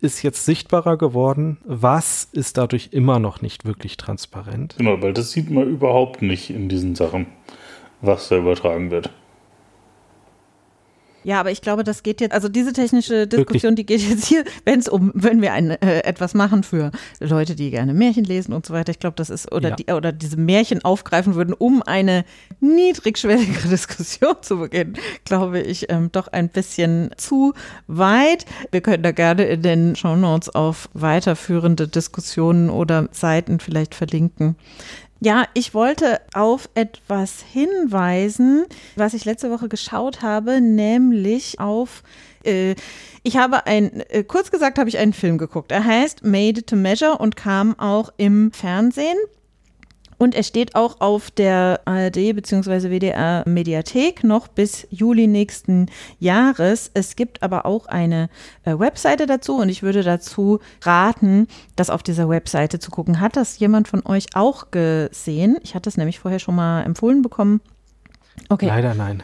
[0.00, 1.58] ist jetzt sichtbarer geworden?
[1.64, 4.74] Was ist dadurch immer noch nicht wirklich transparent?
[4.78, 7.26] Genau, weil das sieht man überhaupt nicht in diesen Sachen,
[8.00, 9.10] was da übertragen wird.
[11.26, 13.98] Ja, aber ich glaube, das geht jetzt, also diese technische Diskussion, Wirklich?
[13.98, 17.56] die geht jetzt hier, wenn es um, wenn wir ein, äh, etwas machen für Leute,
[17.56, 18.92] die gerne Märchen lesen und so weiter.
[18.92, 19.74] Ich glaube, das ist, oder, ja.
[19.74, 22.24] die, oder diese Märchen aufgreifen würden, um eine
[22.60, 27.54] niedrigschwelligere Diskussion zu beginnen, glaube ich, ähm, doch ein bisschen zu
[27.88, 28.46] weit.
[28.70, 34.54] Wir können da gerne in den Show Notes auf weiterführende Diskussionen oder Seiten vielleicht verlinken.
[35.20, 42.02] Ja, ich wollte auf etwas hinweisen, was ich letzte Woche geschaut habe, nämlich auf
[42.44, 42.74] äh,
[43.22, 45.72] ich habe ein, äh, kurz gesagt habe ich einen Film geguckt.
[45.72, 49.16] Er heißt Made to Measure und kam auch im Fernsehen.
[50.18, 52.90] Und er steht auch auf der ARD bzw.
[52.90, 55.86] WDR Mediathek noch bis Juli nächsten
[56.18, 56.90] Jahres.
[56.94, 58.28] Es gibt aber auch eine
[58.64, 63.20] äh, Webseite dazu und ich würde dazu raten, das auf dieser Webseite zu gucken.
[63.20, 65.58] Hat das jemand von euch auch gesehen?
[65.62, 67.60] Ich hatte es nämlich vorher schon mal empfohlen bekommen.
[68.48, 68.66] Okay.
[68.66, 69.22] Leider nein.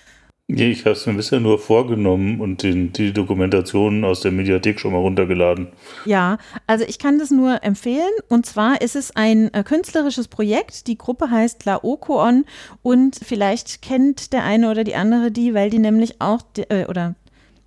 [0.49, 4.79] Nee, ich habe es mir bisher nur vorgenommen und den, die Dokumentation aus der Mediathek
[4.79, 5.69] schon mal runtergeladen.
[6.05, 8.11] Ja, also ich kann das nur empfehlen.
[8.29, 10.89] Und zwar ist es ein äh, künstlerisches Projekt.
[10.89, 12.45] Die Gruppe heißt Laokoon
[12.83, 17.15] und vielleicht kennt der eine oder die andere die, weil die nämlich auch, äh, oder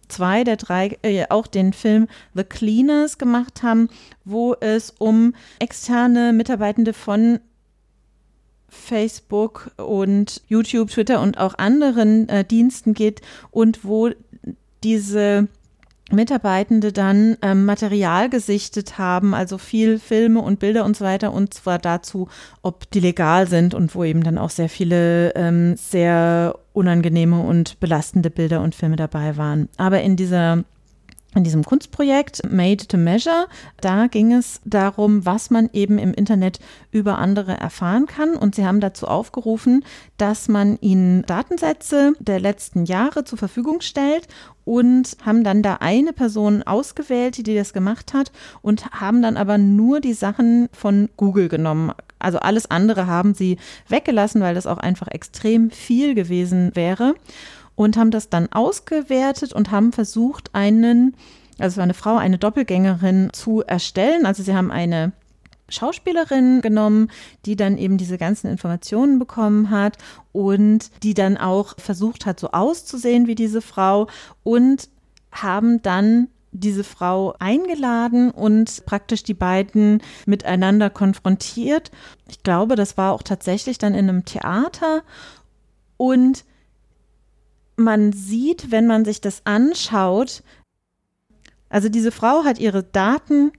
[0.07, 3.89] zwei der drei äh, auch den Film The Cleaners gemacht haben,
[4.25, 7.39] wo es um externe Mitarbeitende von
[8.69, 14.09] Facebook und YouTube, Twitter und auch anderen äh, Diensten geht und wo
[14.83, 15.47] diese
[16.11, 21.53] Mitarbeitende dann ähm, Material gesichtet haben, also viel Filme und Bilder und so weiter, und
[21.53, 22.27] zwar dazu,
[22.61, 27.79] ob die legal sind und wo eben dann auch sehr viele ähm, sehr unangenehme und
[27.79, 29.67] belastende Bilder und Filme dabei waren.
[29.77, 30.63] Aber in dieser
[31.35, 33.47] in diesem Kunstprojekt Made to Measure,
[33.81, 36.59] da ging es darum, was man eben im Internet
[36.91, 38.35] über andere erfahren kann.
[38.35, 39.83] Und sie haben dazu aufgerufen,
[40.17, 44.27] dass man ihnen Datensätze der letzten Jahre zur Verfügung stellt
[44.63, 49.57] und haben dann da eine Person ausgewählt, die das gemacht hat und haben dann aber
[49.57, 51.91] nur die Sachen von Google genommen.
[52.17, 57.13] Also alles andere haben sie weggelassen, weil das auch einfach extrem viel gewesen wäre
[57.75, 61.15] und haben das dann ausgewertet und haben versucht, einen,
[61.59, 64.25] also eine Frau, eine Doppelgängerin zu erstellen.
[64.25, 65.11] Also sie haben eine
[65.67, 67.09] Schauspielerin genommen,
[67.45, 69.97] die dann eben diese ganzen Informationen bekommen hat
[70.31, 74.07] und die dann auch versucht hat, so auszusehen wie diese Frau
[74.43, 74.89] und
[75.31, 81.91] haben dann diese Frau eingeladen und praktisch die beiden miteinander konfrontiert.
[82.29, 85.03] Ich glaube, das war auch tatsächlich dann in einem Theater
[85.97, 86.45] und
[87.75, 90.43] man sieht, wenn man sich das anschaut,
[91.69, 93.51] also diese Frau hat ihre Daten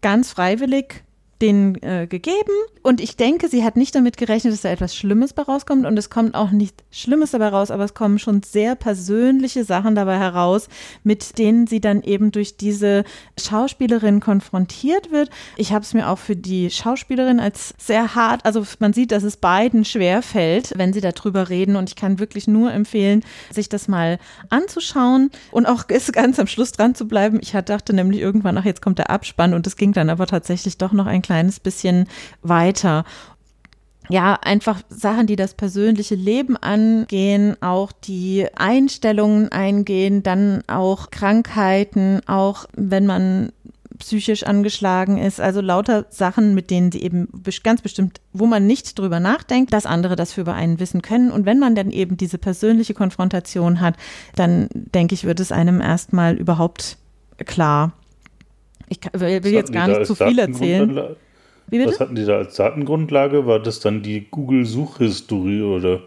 [0.00, 1.04] ganz freiwillig
[1.40, 2.52] denen äh, gegeben.
[2.82, 5.84] Und ich denke, sie hat nicht damit gerechnet, dass da etwas Schlimmes bei rauskommt.
[5.84, 9.94] Und es kommt auch nicht Schlimmes dabei raus, aber es kommen schon sehr persönliche Sachen
[9.94, 10.68] dabei heraus,
[11.04, 13.04] mit denen sie dann eben durch diese
[13.38, 15.30] Schauspielerin konfrontiert wird.
[15.56, 19.22] Ich habe es mir auch für die Schauspielerin als sehr hart, also man sieht, dass
[19.22, 21.76] es beiden schwer fällt, wenn sie darüber reden.
[21.76, 26.72] Und ich kann wirklich nur empfehlen, sich das mal anzuschauen und auch ganz am Schluss
[26.72, 27.38] dran zu bleiben.
[27.42, 30.78] Ich dachte nämlich irgendwann, ach, jetzt kommt der Abspann und es ging dann aber tatsächlich
[30.78, 32.08] doch noch ein kleines bisschen
[32.42, 33.04] weiter
[34.10, 42.20] ja, einfach Sachen, die das persönliche Leben angehen, auch die Einstellungen eingehen, dann auch Krankheiten,
[42.26, 43.52] auch wenn man
[43.98, 47.28] psychisch angeschlagen ist, also lauter Sachen, mit denen sie eben
[47.62, 51.30] ganz bestimmt, wo man nicht drüber nachdenkt, dass andere das für über einen wissen können.
[51.30, 53.96] Und wenn man dann eben diese persönliche Konfrontation hat,
[54.36, 56.96] dann denke ich, wird es einem erstmal überhaupt
[57.44, 57.92] klar.
[58.88, 61.16] Ich will jetzt gar nicht zu viel erzählen.
[61.70, 63.46] Was hatten die da als Datengrundlage?
[63.46, 66.00] War das dann die Google-Suchhistorie oder?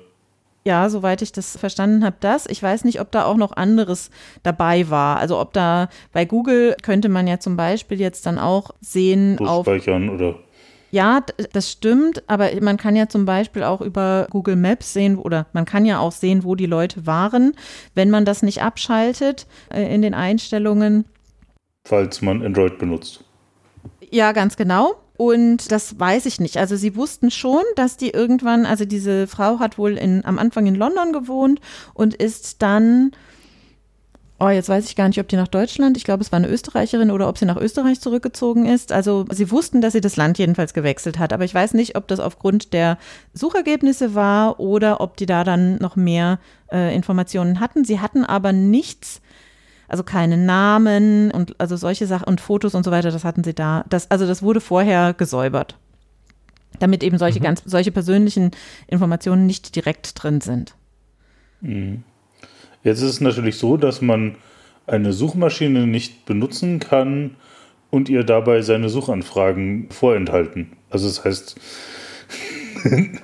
[0.64, 2.46] Ja, soweit ich das verstanden habe, das.
[2.48, 4.12] Ich weiß nicht, ob da auch noch anderes
[4.44, 5.18] dabei war.
[5.18, 9.66] Also ob da bei Google könnte man ja zum Beispiel jetzt dann auch sehen auf.
[9.66, 10.36] Speichern oder.
[10.92, 11.22] Ja,
[11.54, 15.64] das stimmt, aber man kann ja zum Beispiel auch über Google Maps sehen oder man
[15.64, 17.54] kann ja auch sehen, wo die Leute waren,
[17.96, 21.06] wenn man das nicht abschaltet äh, in den Einstellungen.
[21.84, 23.24] Falls man Android benutzt.
[24.12, 24.96] Ja, ganz genau.
[25.18, 26.58] Und das weiß ich nicht.
[26.58, 30.66] Also sie wussten schon, dass die irgendwann, also diese Frau hat wohl in, am Anfang
[30.66, 31.62] in London gewohnt
[31.94, 33.12] und ist dann,
[34.40, 36.50] oh, jetzt weiß ich gar nicht, ob die nach Deutschland, ich glaube, es war eine
[36.50, 38.92] Österreicherin oder ob sie nach Österreich zurückgezogen ist.
[38.92, 41.34] Also sie wussten, dass sie das Land jedenfalls gewechselt hat.
[41.34, 42.98] Aber ich weiß nicht, ob das aufgrund der
[43.34, 46.40] Suchergebnisse war oder ob die da dann noch mehr
[46.72, 47.86] äh, Informationen hatten.
[47.86, 49.22] Sie hatten aber nichts
[49.92, 53.54] also keine Namen und also solche Sachen und Fotos und so weiter, das hatten sie
[53.54, 53.84] da.
[53.90, 55.78] Das, also das wurde vorher gesäubert.
[56.80, 57.44] Damit eben solche mhm.
[57.44, 58.52] ganz, solche persönlichen
[58.88, 60.76] Informationen nicht direkt drin sind.
[61.60, 62.04] Mhm.
[62.84, 64.38] Jetzt ist es natürlich so, dass man
[64.88, 67.36] eine Suchmaschine nicht benutzen kann
[67.90, 70.72] und ihr dabei seine Suchanfragen vorenthalten.
[70.90, 71.60] Also das heißt.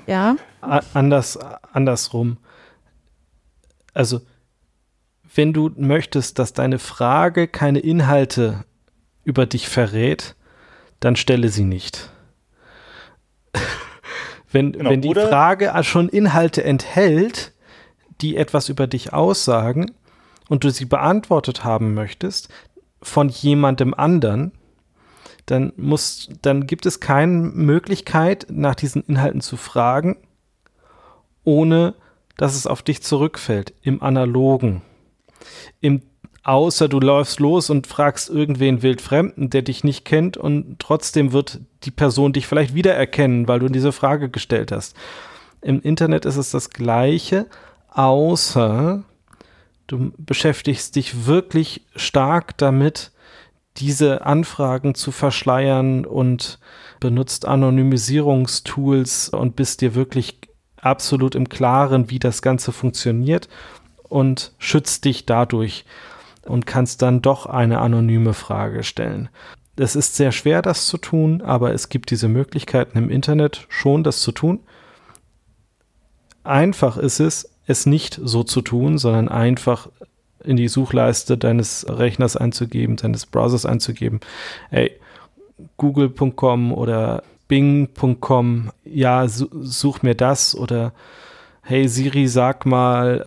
[0.05, 0.35] ja.
[0.59, 1.39] Anders,
[1.71, 2.37] andersrum.
[3.93, 4.19] Also
[5.37, 8.65] wenn du möchtest, dass deine Frage keine Inhalte
[9.23, 10.35] über dich verrät,
[10.99, 12.09] dann stelle sie nicht.
[14.51, 17.53] wenn, genau, wenn die Frage schon Inhalte enthält,
[18.19, 19.91] die etwas über dich aussagen
[20.49, 22.49] und du sie beantwortet haben möchtest
[23.03, 24.53] von jemandem anderen,
[25.45, 30.17] dann muss, dann gibt es keine Möglichkeit, nach diesen Inhalten zu fragen,
[31.43, 31.93] ohne
[32.37, 34.81] dass es auf dich zurückfällt im Analogen
[35.81, 36.01] im
[36.47, 41.59] außer du läufst los und fragst irgendwen wildfremden, der dich nicht kennt und trotzdem wird
[41.83, 44.95] die Person dich vielleicht wiedererkennen, weil du diese Frage gestellt hast.
[45.61, 47.47] Im Internet ist es das gleiche,
[47.89, 49.03] außer
[49.87, 53.11] du beschäftigst dich wirklich stark damit,
[53.75, 56.59] diese Anfragen zu verschleiern und
[57.01, 60.39] benutzt Anonymisierungstools und bist dir wirklich
[60.77, 63.49] absolut im Klaren, wie das Ganze funktioniert
[64.09, 65.85] und schützt dich dadurch
[66.45, 69.29] und kannst dann doch eine anonyme Frage stellen.
[69.75, 74.03] Es ist sehr schwer, das zu tun, aber es gibt diese Möglichkeiten im Internet schon,
[74.03, 74.59] das zu tun.
[76.43, 79.89] Einfach ist es, es nicht so zu tun, sondern einfach
[80.43, 84.21] in die Suchleiste deines Rechners einzugeben, deines Browsers einzugeben.
[84.71, 84.91] Ey,
[85.75, 90.93] google.com oder bing.com, ja, such mir das oder
[91.61, 93.25] hey Siri, sag mal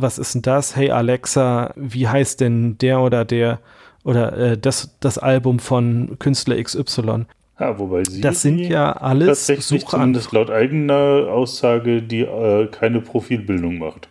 [0.00, 0.76] was ist denn das?
[0.76, 3.60] Hey Alexa, wie heißt denn der oder der
[4.04, 7.26] oder äh, das, das Album von Künstler XY?
[7.58, 13.00] Ja, wobei sie das sind ja alles tatsächlich zumindest laut eigener Aussage, die äh, keine
[13.00, 14.08] Profilbildung macht.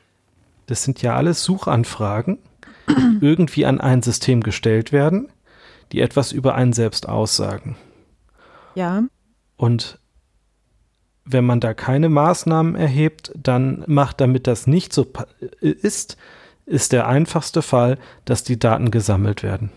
[0.65, 2.39] Das sind ja alles Suchanfragen,
[2.89, 5.29] die irgendwie an ein System gestellt werden,
[5.93, 7.77] die etwas über einen selbst aussagen.
[8.75, 9.03] Ja.
[9.55, 9.99] Und
[11.29, 15.05] wenn man da keine Maßnahmen erhebt, dann macht, damit das nicht so
[15.59, 16.17] ist,
[16.65, 19.71] ist der einfachste Fall, dass die Daten gesammelt werden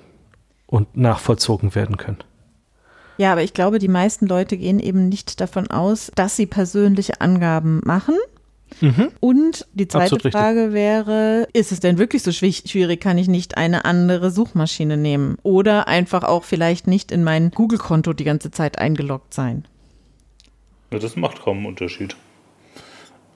[0.66, 2.18] und nachvollzogen werden können.
[3.18, 7.20] Ja, aber ich glaube, die meisten Leute gehen eben nicht davon aus, dass sie persönliche
[7.20, 8.16] Angaben machen.
[8.80, 9.08] Mhm.
[9.18, 10.74] Und die zweite Absolut Frage richtig.
[10.74, 15.36] wäre, ist es denn wirklich so schwierig, kann ich nicht eine andere Suchmaschine nehmen?
[15.42, 19.66] Oder einfach auch vielleicht nicht in mein Google-Konto die ganze Zeit eingeloggt sein?
[20.92, 22.16] Ja, das macht kaum einen Unterschied.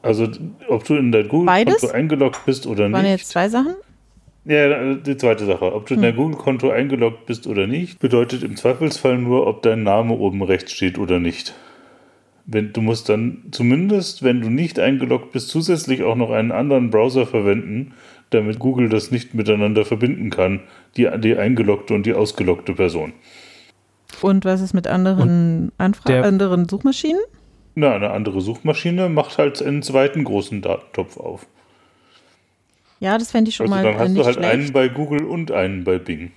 [0.03, 0.29] Also,
[0.69, 2.97] ob du in dein Google-Konto eingeloggt bist oder nicht.
[2.97, 3.77] Waren jetzt zwei Sachen?
[4.45, 5.73] Ja, die zweite Sache.
[5.75, 5.97] Ob du hm.
[5.97, 10.43] in dein Google-Konto eingeloggt bist oder nicht, bedeutet im Zweifelsfall nur, ob dein Name oben
[10.43, 11.55] rechts steht oder nicht.
[12.45, 16.91] Wenn, du musst dann zumindest, wenn du nicht eingeloggt bist, zusätzlich auch noch einen anderen
[16.91, 17.95] Browser verwenden,
[18.29, 20.61] damit Google das nicht miteinander verbinden kann,
[20.99, 23.15] die, die eingeloggte und die ausgeloggte Person.
[24.21, 27.21] Und was ist mit anderen, Anfra anderen Suchmaschinen?
[27.75, 31.47] Na, eine andere Suchmaschine macht halt einen zweiten großen Datentopf auf.
[33.01, 33.83] Ja, das fände ich schon also mal.
[33.83, 34.53] Dann hast du halt schlecht.
[34.53, 36.33] einen bei Google und einen bei Bing.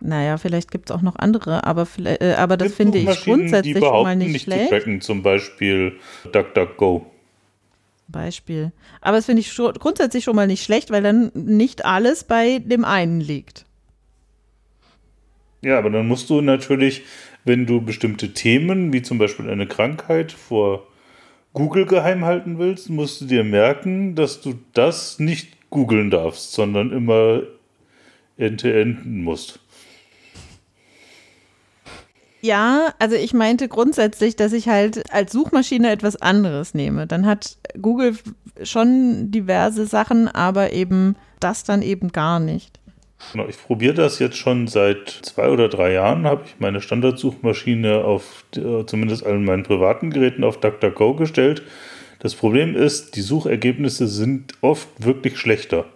[0.00, 4.02] Naja, vielleicht gibt es auch noch andere, aber, äh, aber das finde ich grundsätzlich schon
[4.02, 4.64] mal nicht, nicht schlecht.
[4.64, 5.96] Zu tracken, zum Beispiel
[6.32, 7.06] DuckDuckGo.
[8.08, 8.72] Beispiel.
[9.00, 12.58] Aber das finde ich schon, grundsätzlich schon mal nicht schlecht, weil dann nicht alles bei
[12.58, 13.64] dem einen liegt.
[15.62, 17.02] Ja, aber dann musst du natürlich,
[17.46, 20.86] wenn du bestimmte Themen, wie zum Beispiel eine Krankheit, vor
[21.54, 26.92] Google geheim halten willst, musst du dir merken, dass du das nicht googeln darfst, sondern
[26.92, 27.42] immer
[28.36, 29.60] enden musst.
[32.42, 37.06] Ja, also ich meinte grundsätzlich, dass ich halt als Suchmaschine etwas anderes nehme.
[37.06, 38.16] Dann hat Google
[38.62, 42.78] schon diverse Sachen, aber eben das dann eben gar nicht.
[43.32, 48.04] Genau, ich probiere das jetzt schon seit zwei oder drei Jahren, habe ich meine Standardsuchmaschine
[48.04, 51.62] auf zumindest allen meinen privaten Geräten auf DuckDuckGo gestellt.
[52.20, 55.86] Das Problem ist, die Suchergebnisse sind oft wirklich schlechter.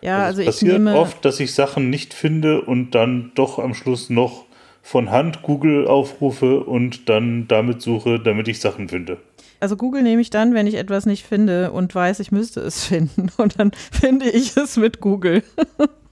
[0.00, 3.58] Ja, also, also es passiert nehme, oft, dass ich Sachen nicht finde und dann doch
[3.58, 4.44] am Schluss noch
[4.82, 9.16] von Hand Google aufrufe und dann damit suche, damit ich Sachen finde.
[9.60, 12.84] Also Google nehme ich dann, wenn ich etwas nicht finde und weiß, ich müsste es
[12.86, 13.30] finden.
[13.38, 15.42] Und dann finde ich es mit Google.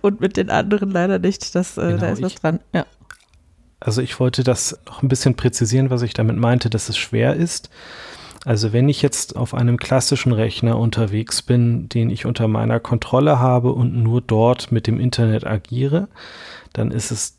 [0.00, 1.54] und mit den anderen leider nicht.
[1.54, 2.60] Das, äh, genau, da ist was dran.
[2.72, 2.86] Ja.
[3.80, 7.34] Also ich wollte das noch ein bisschen präzisieren, was ich damit meinte, dass es schwer
[7.34, 7.70] ist.
[8.44, 13.38] Also wenn ich jetzt auf einem klassischen Rechner unterwegs bin, den ich unter meiner Kontrolle
[13.40, 16.08] habe und nur dort mit dem Internet agiere,
[16.72, 17.36] dann ist es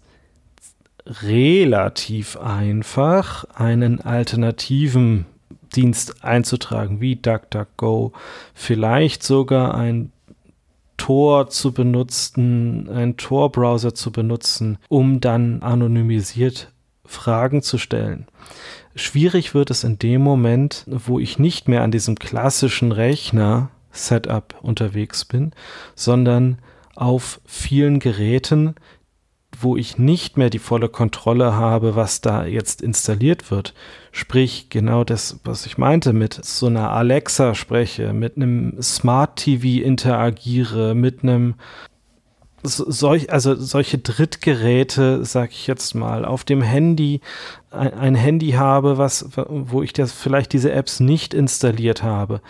[1.06, 5.25] relativ einfach, einen alternativen
[5.75, 8.12] Dienst einzutragen, wie DuckDuckGo,
[8.53, 10.12] vielleicht sogar ein
[10.97, 16.71] Tor zu benutzen, einen Tor-Browser zu benutzen, um dann anonymisiert
[17.05, 18.27] Fragen zu stellen.
[18.95, 25.23] Schwierig wird es in dem Moment, wo ich nicht mehr an diesem klassischen Rechner-Setup unterwegs
[25.23, 25.51] bin,
[25.95, 26.57] sondern
[26.95, 28.75] auf vielen Geräten,
[29.59, 33.73] wo ich nicht mehr die volle Kontrolle habe, was da jetzt installiert wird.
[34.11, 39.83] Sprich, genau das, was ich meinte, mit so einer Alexa spreche, mit einem Smart TV
[39.83, 41.55] interagiere, mit einem
[42.63, 47.21] solch, also solche Drittgeräte, sag ich jetzt mal, auf dem Handy
[47.71, 52.41] ein, ein Handy habe, was, wo ich das vielleicht diese Apps nicht installiert habe.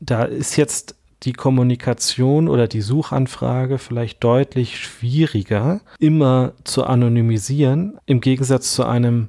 [0.00, 0.96] Da ist jetzt
[1.26, 9.28] die Kommunikation oder die Suchanfrage vielleicht deutlich schwieriger, immer zu anonymisieren, im Gegensatz zu einem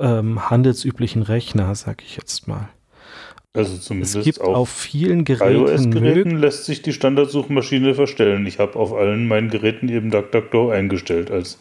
[0.00, 2.68] ähm, handelsüblichen Rechner, sag ich jetzt mal.
[3.52, 5.68] Also zumindest es gibt auf, auf vielen Geräten.
[5.68, 8.44] iOS-Geräten lässt sich die Standardsuchmaschine verstellen.
[8.46, 11.60] Ich habe auf allen meinen Geräten eben DuckDuckGo eingestellt als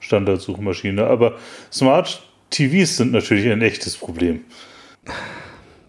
[0.00, 1.06] Standardsuchmaschine.
[1.06, 1.36] Aber
[1.72, 4.40] Smart TVs sind natürlich ein echtes Problem.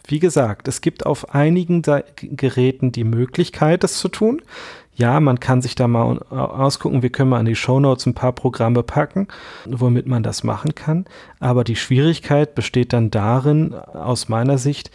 [0.07, 1.81] Wie gesagt, es gibt auf einigen
[2.15, 4.41] Geräten die Möglichkeit, das zu tun.
[4.95, 7.03] Ja, man kann sich da mal ausgucken.
[7.03, 9.27] Wir können mal an die Show Notes ein paar Programme packen,
[9.65, 11.05] womit man das machen kann.
[11.39, 14.89] Aber die Schwierigkeit besteht dann darin, aus meiner Sicht,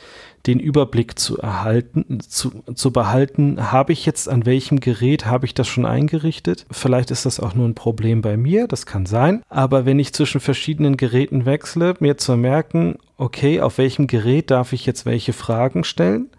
[0.46, 5.54] den Überblick zu erhalten, zu, zu behalten, habe ich jetzt an welchem Gerät, habe ich
[5.54, 6.66] das schon eingerichtet?
[6.70, 9.42] Vielleicht ist das auch nur ein Problem bei mir, das kann sein.
[9.48, 14.72] Aber wenn ich zwischen verschiedenen Geräten wechsle, mir zu merken, okay, auf welchem Gerät darf
[14.72, 16.30] ich jetzt welche Fragen stellen,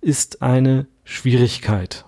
[0.00, 2.06] ist eine Schwierigkeit.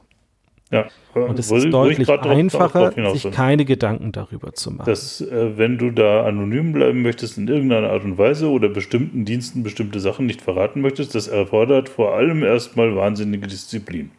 [0.70, 4.86] Ja, und es ist deutlich einfacher, sich keine Gedanken darüber zu machen.
[4.86, 9.24] Dass, äh, wenn du da anonym bleiben möchtest in irgendeiner Art und Weise oder bestimmten
[9.24, 14.10] Diensten bestimmte Sachen nicht verraten möchtest, das erfordert vor allem erstmal wahnsinnige Disziplin.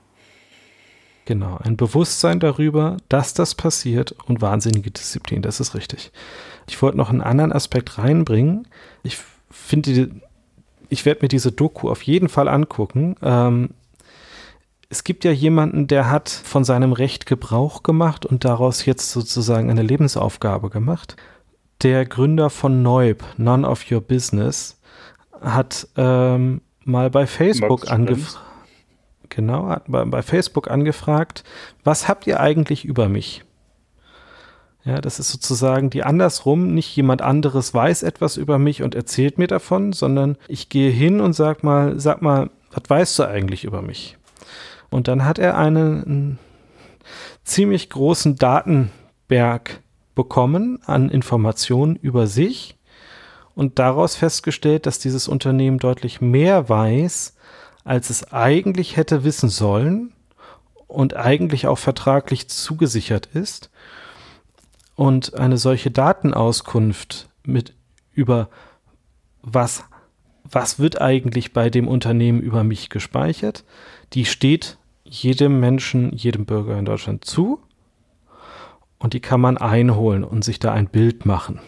[1.25, 6.11] Genau, ein Bewusstsein darüber, dass das passiert und wahnsinnige Disziplin, das ist richtig.
[6.67, 8.67] Ich wollte noch einen anderen Aspekt reinbringen.
[9.03, 9.17] Ich
[9.49, 10.09] finde,
[10.89, 13.15] ich werde mir diese Doku auf jeden Fall angucken.
[13.21, 13.69] Ähm,
[14.93, 19.71] es gibt ja jemanden, der hat von seinem Recht Gebrauch gemacht und daraus jetzt sozusagen
[19.71, 21.15] eine Lebensaufgabe gemacht.
[21.81, 24.79] Der Gründer von Neub, None of Your Business,
[25.41, 28.45] hat ähm, mal bei Facebook angefragt.
[29.29, 31.43] Genau, hat bei, bei Facebook angefragt,
[31.83, 33.43] was habt ihr eigentlich über mich?
[34.83, 36.71] Ja, das ist sozusagen die andersrum.
[36.71, 41.19] Nicht jemand anderes weiß etwas über mich und erzählt mir davon, sondern ich gehe hin
[41.19, 44.19] und sag mal, sag mal, was weißt du eigentlich über mich?
[44.93, 46.37] Und dann hat er einen
[47.43, 49.81] ziemlich großen Datenberg
[50.13, 52.77] bekommen an Informationen über sich
[53.55, 57.33] und daraus festgestellt, dass dieses Unternehmen deutlich mehr weiß,
[57.83, 60.13] als es eigentlich hätte wissen sollen
[60.87, 63.71] und eigentlich auch vertraglich zugesichert ist.
[64.95, 67.73] Und eine solche Datenauskunft mit
[68.13, 68.49] über
[69.41, 69.85] was,
[70.43, 73.63] was wird eigentlich bei dem Unternehmen über mich gespeichert,
[74.13, 74.77] die steht
[75.13, 77.59] jedem Menschen, jedem Bürger in Deutschland zu
[78.97, 81.59] und die kann man einholen und sich da ein Bild machen.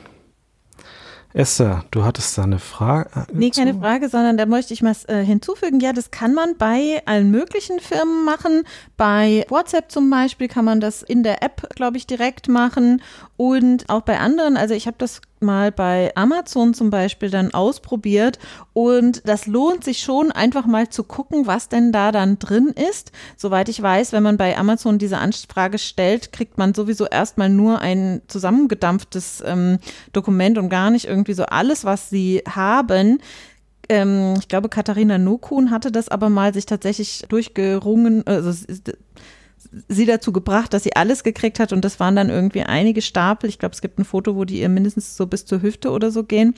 [1.34, 3.10] Esther, du hattest da eine Frage.
[3.34, 3.82] Nee, keine zu?
[3.82, 5.82] Frage, sondern da möchte ich mal äh, hinzufügen.
[5.82, 8.64] Ja, das kann man bei allen möglichen Firmen machen.
[8.96, 13.02] Bei WhatsApp zum Beispiel kann man das in der App, glaube ich, direkt machen.
[13.36, 18.40] Und auch bei anderen, also ich habe das mal bei Amazon zum Beispiel dann ausprobiert
[18.74, 23.12] und das lohnt sich schon einfach mal zu gucken, was denn da dann drin ist.
[23.38, 27.80] Soweit ich weiß, wenn man bei Amazon diese Anfrage stellt, kriegt man sowieso erstmal nur
[27.80, 29.80] ein zusammengedampftes ähm,
[30.14, 33.20] Dokument und gar nicht irgendwie so alles, was sie haben
[33.90, 38.52] ähm, ich glaube, Katharina Nokun hatte das aber mal sich tatsächlich durchgerungen, also
[39.88, 43.50] sie dazu gebracht, dass sie alles gekriegt hat und das waren dann irgendwie einige Stapel.
[43.50, 46.12] Ich glaube, es gibt ein Foto, wo die ihr mindestens so bis zur Hüfte oder
[46.12, 46.56] so gehen.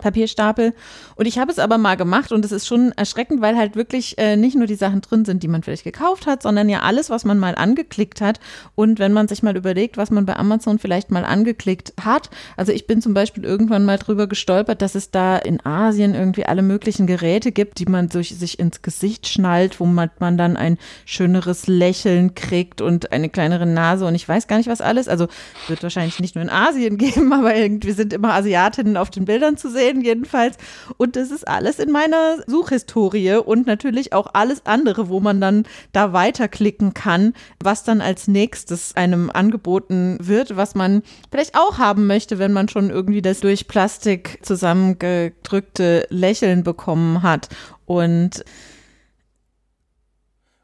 [0.00, 0.74] Papierstapel.
[1.14, 4.18] Und ich habe es aber mal gemacht und es ist schon erschreckend, weil halt wirklich
[4.18, 7.10] äh, nicht nur die Sachen drin sind, die man vielleicht gekauft hat, sondern ja alles,
[7.10, 8.40] was man mal angeklickt hat.
[8.74, 12.30] Und wenn man sich mal überlegt, was man bei Amazon vielleicht mal angeklickt hat.
[12.56, 16.46] Also ich bin zum Beispiel irgendwann mal drüber gestolpert, dass es da in Asien irgendwie
[16.46, 20.56] alle möglichen Geräte gibt, die man durch, sich ins Gesicht schnallt, wo man, man dann
[20.56, 25.06] ein schöneres Lächeln kriegt und eine kleinere Nase und ich weiß gar nicht was alles.
[25.06, 25.28] Also
[25.68, 29.56] wird wahrscheinlich nicht nur in Asien geben, aber irgendwie sind immer Asiatinnen auf den Bildern
[29.56, 30.56] zu sehen gesehen, jedenfalls.
[30.96, 35.64] Und das ist alles in meiner Suchhistorie und natürlich auch alles andere, wo man dann
[35.92, 42.06] da weiterklicken kann, was dann als nächstes einem angeboten wird, was man vielleicht auch haben
[42.06, 47.48] möchte, wenn man schon irgendwie das durch Plastik zusammengedrückte Lächeln bekommen hat.
[47.86, 48.44] Und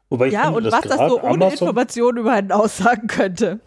[0.09, 3.59] Wobei ja, finde, und was das so ohne Amazon Informationen über einen aussagen könnte.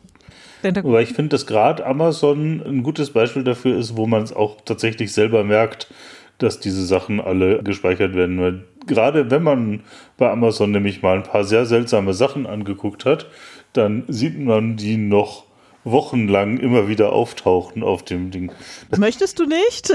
[0.65, 4.61] Aber ich finde, dass gerade Amazon ein gutes Beispiel dafür ist, wo man es auch
[4.65, 5.93] tatsächlich selber merkt,
[6.39, 8.41] dass diese Sachen alle gespeichert werden.
[8.41, 9.81] Weil gerade wenn man
[10.17, 13.27] bei Amazon nämlich mal ein paar sehr seltsame Sachen angeguckt hat,
[13.73, 15.45] dann sieht man die noch
[15.85, 18.51] wochenlang immer wieder auftauchen auf dem Ding.
[18.97, 19.93] Möchtest du nicht?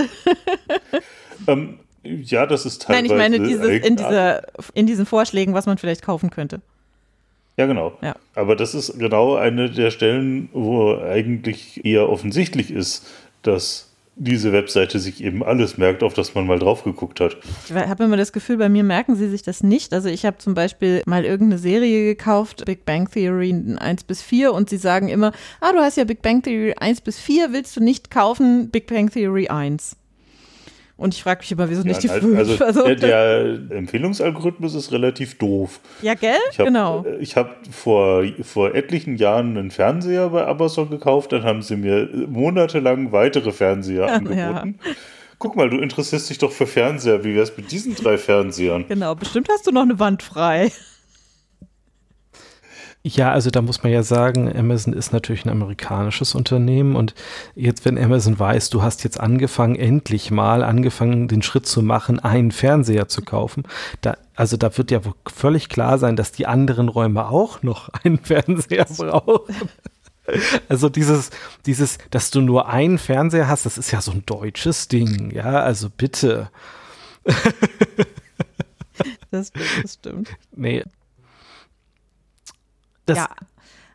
[1.48, 3.08] ähm, ja, das ist teilweise.
[3.08, 4.44] Nein, ich meine dieses, in, dieser,
[4.74, 6.62] in diesen Vorschlägen, was man vielleicht kaufen könnte.
[7.60, 7.92] Ja, genau.
[8.02, 8.16] Ja.
[8.36, 13.06] Aber das ist genau eine der Stellen, wo eigentlich eher offensichtlich ist,
[13.42, 17.36] dass diese Webseite sich eben alles merkt, auf das man mal drauf geguckt hat.
[17.68, 19.94] Ich habe immer das Gefühl, bei mir merken sie sich das nicht.
[19.94, 24.54] Also ich habe zum Beispiel mal irgendeine Serie gekauft, Big Bang Theory 1 bis 4
[24.54, 27.76] und sie sagen immer, ah, du hast ja Big Bang Theory 1 bis 4, willst
[27.76, 29.98] du nicht kaufen Big Bang Theory 1?
[31.00, 32.38] Und ich frage mich immer, wieso nicht ja, die 5?
[32.38, 32.96] Also, also der,
[33.58, 35.80] der, Empfehlungsalgorithmus ist relativ doof.
[36.02, 36.36] Ja, gell?
[36.52, 37.06] Ich hab, genau.
[37.22, 42.10] Ich habe vor, vor etlichen Jahren einen Fernseher bei Amazon gekauft, dann haben sie mir
[42.28, 44.78] monatelang weitere Fernseher angeboten.
[44.84, 44.92] Ja.
[45.38, 47.24] Guck mal, du interessierst dich doch für Fernseher.
[47.24, 48.84] Wie wär's mit diesen drei Fernsehern?
[48.90, 50.70] Genau, bestimmt hast du noch eine Wand frei.
[53.04, 57.16] Ja, also da muss man ja sagen, Amazon ist natürlich ein amerikanisches Unternehmen und
[57.56, 62.20] jetzt, wenn Amazon weiß, du hast jetzt angefangen, endlich mal angefangen, den Schritt zu machen,
[62.20, 63.64] einen Fernseher zu kaufen,
[64.02, 65.00] da, also da wird ja
[65.34, 69.56] völlig klar sein, dass die anderen Räume auch noch einen Fernseher brauchen.
[70.68, 71.32] Also dieses,
[71.66, 75.62] dieses, dass du nur einen Fernseher hast, das ist ja so ein deutsches Ding, ja,
[75.62, 76.50] also bitte.
[79.32, 80.30] Das, das stimmt.
[80.52, 80.84] Nee,
[83.10, 83.28] das, ja.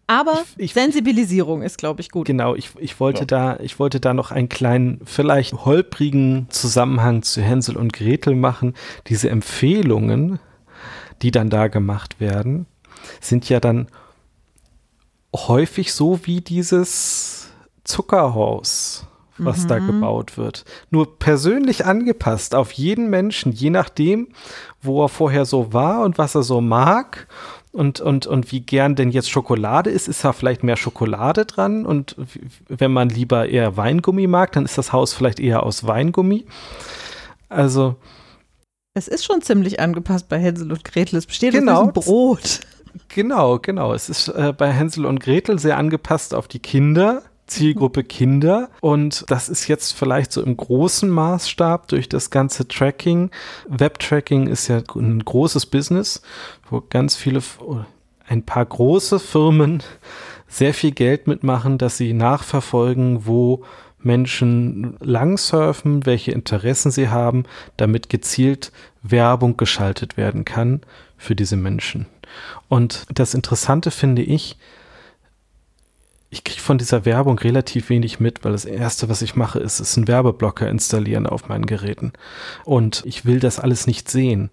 [0.07, 2.27] Aber ich, ich, Sensibilisierung ist, glaube ich, gut.
[2.27, 3.27] Genau, ich, ich, wollte ja.
[3.27, 8.75] da, ich wollte da noch einen kleinen, vielleicht holprigen Zusammenhang zu Hänsel und Gretel machen.
[9.07, 10.41] Diese Empfehlungen,
[11.23, 12.67] die dann da gemacht werden,
[13.21, 13.89] sind ja dann
[15.35, 17.49] häufig so wie dieses
[17.85, 19.07] Zuckerhaus,
[19.39, 19.69] was mhm.
[19.69, 20.65] da gebaut wird.
[20.91, 24.29] Nur persönlich angepasst auf jeden Menschen, je nachdem,
[24.83, 27.27] wo er vorher so war und was er so mag
[27.75, 31.85] und, und, und wie gern denn jetzt Schokolade ist, ist da vielleicht mehr Schokolade dran.
[31.85, 32.15] Und
[32.69, 36.47] wenn man lieber eher Weingummi mag, dann ist das Haus vielleicht eher aus Weingummi.
[37.49, 37.97] Also.
[38.95, 41.19] Es ist schon ziemlich angepasst bei Hänsel und Gretel.
[41.19, 42.61] Es besteht genau, aus Brot.
[43.09, 43.93] Genau, genau.
[43.93, 47.23] Es ist äh, bei Hänsel und Gretel sehr angepasst auf die Kinder.
[47.47, 48.71] Zielgruppe Kinder.
[48.81, 53.31] Und das ist jetzt vielleicht so im großen Maßstab durch das ganze Tracking.
[53.69, 56.23] Web-Tracking ist ja ein großes Business,
[56.71, 57.43] wo ganz viele,
[58.27, 59.83] ein paar große Firmen
[60.49, 63.65] sehr viel Geld mitmachen, dass sie nachverfolgen, wo
[64.05, 67.45] Menschen langsurfen, welche Interessen sie haben,
[67.77, 68.71] damit gezielt
[69.03, 70.83] Werbung geschaltet werden kann
[71.17, 72.07] für diese Menschen.
[72.69, 74.57] Und das Interessante finde ich,
[76.35, 79.79] ich kriege von dieser Werbung relativ wenig mit, weil das Erste, was ich mache, ist,
[79.79, 82.13] ist einen Werbeblocker installieren auf meinen Geräten.
[82.65, 84.51] Und ich will das alles nicht sehen.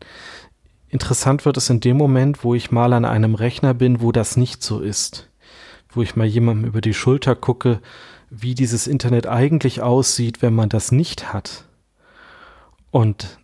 [0.89, 4.37] Interessant wird es in dem Moment, wo ich mal an einem Rechner bin, wo das
[4.37, 5.27] nicht so ist.
[5.89, 7.79] Wo ich mal jemandem über die Schulter gucke,
[8.29, 11.65] wie dieses Internet eigentlich aussieht, wenn man das nicht hat.
[12.91, 13.39] Und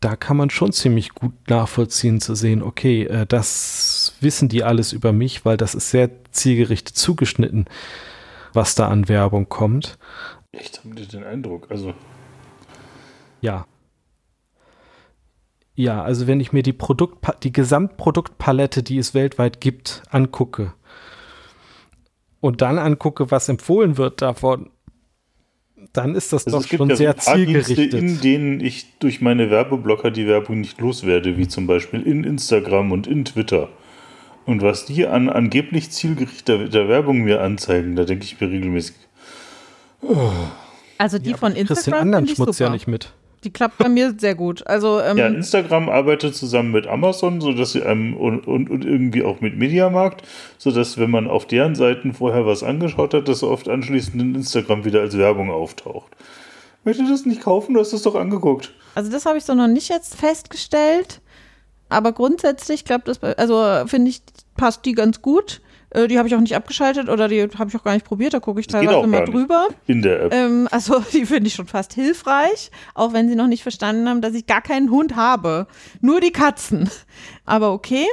[0.00, 4.92] da kann man schon ziemlich gut nachvollziehen zu sehen, okay, äh, das wissen die alles
[4.92, 7.66] über mich, weil das ist sehr zielgerichtet zugeschnitten,
[8.52, 9.98] was da an Werbung kommt.
[10.52, 11.70] Echt, haben die den Eindruck?
[11.70, 11.94] Also.
[13.40, 13.66] Ja.
[15.74, 20.74] Ja, also wenn ich mir die Produkt, die Gesamtproduktpalette, die es weltweit gibt, angucke
[22.40, 24.70] und dann angucke, was empfohlen wird davon,
[25.92, 27.94] dann ist das Also doch es gibt schon ja so sehr Dienste, zielgerichtet.
[27.94, 32.92] in denen ich durch meine Werbeblocker die Werbung nicht loswerde, wie zum Beispiel in Instagram
[32.92, 33.68] und in Twitter.
[34.46, 38.94] Und was die an angeblich zielgerichteter Werbung mir anzeigen, da denke ich mir regelmäßig,
[40.98, 42.68] Also die Ja, von aber du kriegst den Instagram anderen finde ich Schmutz super.
[42.68, 43.12] ja nicht mit.
[43.44, 44.66] Die klappt bei mir sehr gut.
[44.66, 49.24] Also ähm, Ja, Instagram arbeitet zusammen mit Amazon, sodass sie einem und, und, und irgendwie
[49.24, 50.22] auch mit Mediamarkt,
[50.58, 54.84] sodass, wenn man auf deren Seiten vorher was angeschaut hat, das oft anschließend in Instagram
[54.84, 56.12] wieder als Werbung auftaucht.
[56.84, 57.74] Möchte das nicht kaufen?
[57.74, 58.72] Du hast es doch angeguckt.
[58.94, 61.20] Also das habe ich so noch nicht jetzt festgestellt.
[61.88, 64.22] Aber grundsätzlich klappt das, also finde ich,
[64.56, 65.60] passt die ganz gut.
[65.90, 68.32] Äh, die habe ich auch nicht abgeschaltet oder die habe ich auch gar nicht probiert.
[68.34, 69.68] Da gucke ich Das teilweise mal drüber.
[69.86, 70.34] In der App.
[70.34, 74.20] Ähm, also die finde ich schon fast hilfreich, auch wenn sie noch nicht verstanden haben,
[74.20, 75.66] dass ich gar keinen Hund habe.
[76.00, 76.88] Nur die Katzen.
[77.44, 78.06] Aber okay.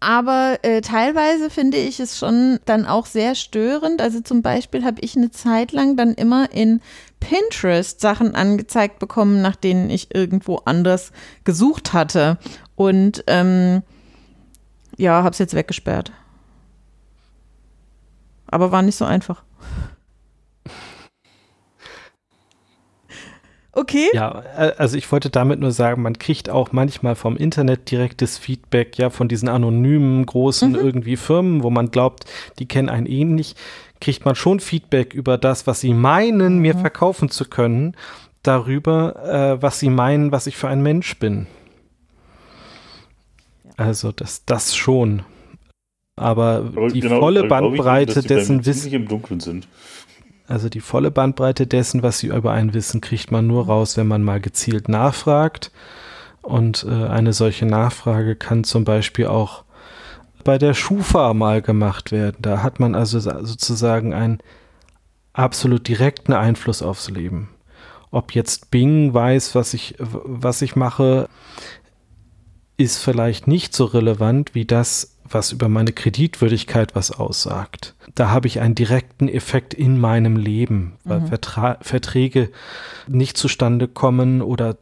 [0.00, 4.02] Aber äh, teilweise finde ich es schon dann auch sehr störend.
[4.02, 6.82] Also zum Beispiel habe ich eine Zeit lang dann immer in
[7.20, 11.10] Pinterest Sachen angezeigt bekommen, nach denen ich irgendwo anders
[11.44, 12.38] gesucht hatte.
[12.74, 13.82] Und ähm,
[14.98, 16.12] ja, habe es jetzt weggesperrt.
[18.54, 19.42] Aber war nicht so einfach.
[23.72, 24.06] Okay.
[24.12, 28.38] Ja, äh, also ich wollte damit nur sagen, man kriegt auch manchmal vom Internet direktes
[28.38, 30.76] Feedback, ja, von diesen anonymen großen Mhm.
[30.76, 32.24] irgendwie Firmen, wo man glaubt,
[32.60, 33.56] die kennen einen ähnlich,
[34.00, 36.62] kriegt man schon Feedback über das, was sie meinen, Mhm.
[36.62, 37.96] mir verkaufen zu können,
[38.44, 41.48] darüber, äh, was sie meinen, was ich für ein Mensch bin.
[43.76, 45.24] Also das, das schon.
[46.16, 49.66] Aber, die genau, volle Bandbreite mir dessen Wissen, im Dunkeln sind.
[50.46, 54.06] also die volle Bandbreite dessen, was sie über einen wissen, kriegt man nur raus, wenn
[54.06, 55.72] man mal gezielt nachfragt.
[56.42, 59.64] Und äh, eine solche Nachfrage kann zum Beispiel auch
[60.44, 62.36] bei der Schufa mal gemacht werden.
[62.40, 64.38] Da hat man also sa- sozusagen einen
[65.32, 67.48] absolut direkten Einfluss aufs Leben.
[68.10, 71.28] Ob jetzt Bing weiß, was ich, was ich mache,
[72.76, 77.94] ist vielleicht nicht so relevant wie das, was über meine Kreditwürdigkeit was aussagt.
[78.14, 82.50] Da habe ich einen direkten Effekt in meinem Leben, weil Vertra Verträge
[83.08, 84.76] nicht zustande kommen oder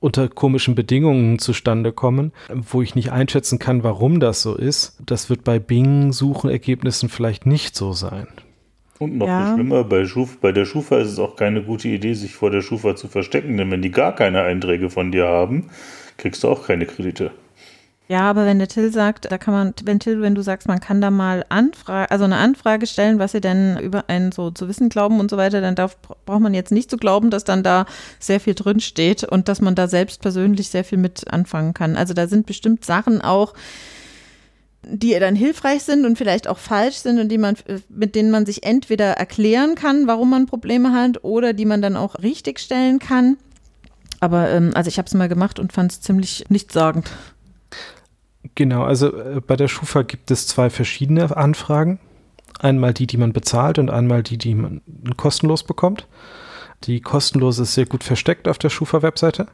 [0.00, 4.98] unter komischen Bedingungen zustande kommen, wo ich nicht einschätzen kann, warum das so ist.
[5.04, 8.26] Das wird bei Bing-Suchergebnissen vielleicht nicht so sein.
[8.98, 9.46] Und noch Ja.
[9.46, 12.50] viel schlimmer, bei, Schuf, bei der Schufa ist es auch keine gute Idee, sich vor
[12.50, 15.70] der Schufa zu verstecken, denn wenn die gar keine Einträge von dir haben,
[16.16, 17.30] kriegst du auch keine Kredite.
[18.06, 20.78] Ja, aber wenn der Till sagt, da kann man, wenn Till, wenn du sagst, man
[20.78, 24.68] kann da mal Anfrage, also eine Anfrage stellen, was sie denn über einen so zu
[24.68, 25.96] wissen glauben und so weiter, dann darf,
[26.26, 27.86] braucht man jetzt nicht zu glauben, dass dann da
[28.18, 31.96] sehr viel drin steht und dass man da selbst persönlich sehr viel mit anfangen kann.
[31.96, 33.54] Also da sind bestimmt Sachen auch,
[34.82, 37.56] die dann hilfreich sind und vielleicht auch falsch sind und die man,
[37.88, 41.96] mit denen man sich entweder erklären kann, warum man Probleme hat, oder die man dann
[41.96, 43.38] auch richtig stellen kann.
[44.20, 47.10] Aber ähm, also ich habe es mal gemacht und fand es ziemlich nichtssagend.
[48.54, 51.98] Genau, also äh, bei der Schufa gibt es zwei verschiedene Anfragen.
[52.60, 54.80] Einmal die, die man bezahlt und einmal die, die man
[55.16, 56.06] kostenlos bekommt.
[56.84, 59.48] Die kostenlose ist sehr gut versteckt auf der Schufa-Webseite.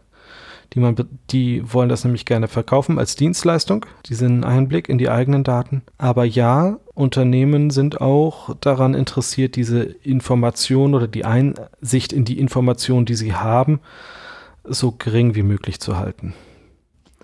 [0.75, 0.95] Die, man
[1.31, 3.87] die wollen das nämlich gerne verkaufen als Dienstleistung.
[4.07, 5.83] Die sind ein Einblick in die eigenen Daten.
[5.99, 13.05] Aber ja, Unternehmen sind auch daran interessiert, diese Information oder die Einsicht in die Information,
[13.05, 13.81] die sie haben,
[14.63, 16.35] so gering wie möglich zu halten.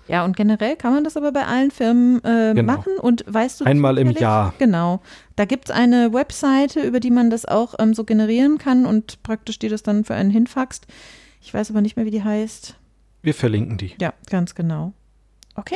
[0.07, 2.63] Ja, und generell kann man das aber bei allen Firmen äh, Genau.
[2.77, 2.93] machen.
[2.99, 4.53] Und weißt du Einmal im Jahr.
[4.57, 5.01] Genau.
[5.35, 9.21] Da gibt es eine Webseite, über die man das auch ähm, so generieren kann und
[9.23, 10.87] praktisch dir das dann für einen hinfaxt.
[11.41, 12.75] Ich weiß aber nicht mehr, wie die heißt.
[13.21, 13.93] Wir verlinken die.
[13.99, 14.93] Ja, ganz genau.
[15.55, 15.75] Okay.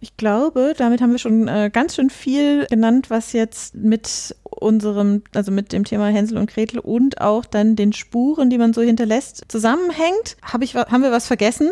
[0.00, 5.22] Ich glaube, damit haben wir schon äh, ganz schön viel genannt, was jetzt mit unserem,
[5.34, 8.80] also mit dem Thema Hänsel und Gretel und auch dann den Spuren, die man so
[8.80, 10.36] hinterlässt, zusammenhängt.
[10.42, 11.70] Hab ich, haben wir was vergessen?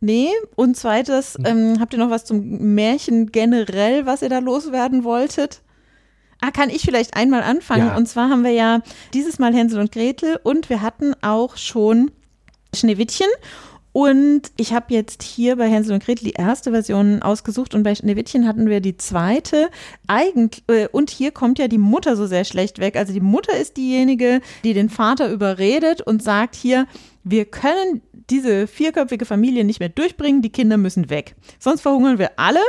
[0.00, 0.30] Nee.
[0.56, 5.60] Und zweites, ähm, habt ihr noch was zum Märchen generell, was ihr da loswerden wolltet?
[6.40, 7.88] Ah, kann ich vielleicht einmal anfangen?
[7.88, 7.96] Ja.
[7.96, 8.80] Und zwar haben wir ja
[9.12, 12.10] dieses Mal Hänsel und Gretel und wir hatten auch schon
[12.74, 13.28] Schneewittchen.
[13.92, 17.94] Und ich habe jetzt hier bei Hänsel und Gretel die erste Version ausgesucht und bei
[17.94, 19.68] Schneewittchen hatten wir die zweite.
[20.06, 22.94] Eigentlich, äh, und hier kommt ja die Mutter so sehr schlecht weg.
[22.96, 26.86] Also die Mutter ist diejenige, die den Vater überredet und sagt hier,
[27.24, 31.34] wir können diese vierköpfige Familie nicht mehr durchbringen, die Kinder müssen weg.
[31.58, 32.60] Sonst verhungern wir alle.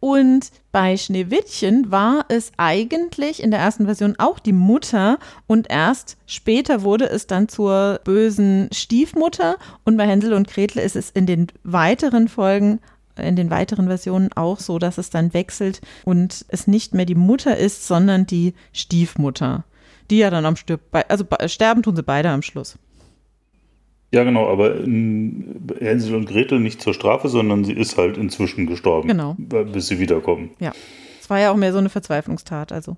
[0.00, 6.16] Und bei Schneewittchen war es eigentlich in der ersten Version auch die Mutter und erst
[6.26, 11.26] später wurde es dann zur bösen Stiefmutter und bei Hänsel und Gretel ist es in
[11.26, 12.78] den weiteren Folgen
[13.16, 17.16] in den weiteren Versionen auch so, dass es dann wechselt und es nicht mehr die
[17.16, 19.64] Mutter ist, sondern die Stiefmutter,
[20.08, 22.78] die ja dann am Stirb, also sterben tun sie beide am Schluss.
[24.10, 29.08] Ja, genau, aber Hänsel und Gretel nicht zur Strafe, sondern sie ist halt inzwischen gestorben.
[29.08, 29.36] Genau.
[29.38, 30.50] Bis sie wiederkommen.
[30.60, 30.72] Ja.
[31.20, 32.96] Es war ja auch mehr so eine Verzweiflungstat, also.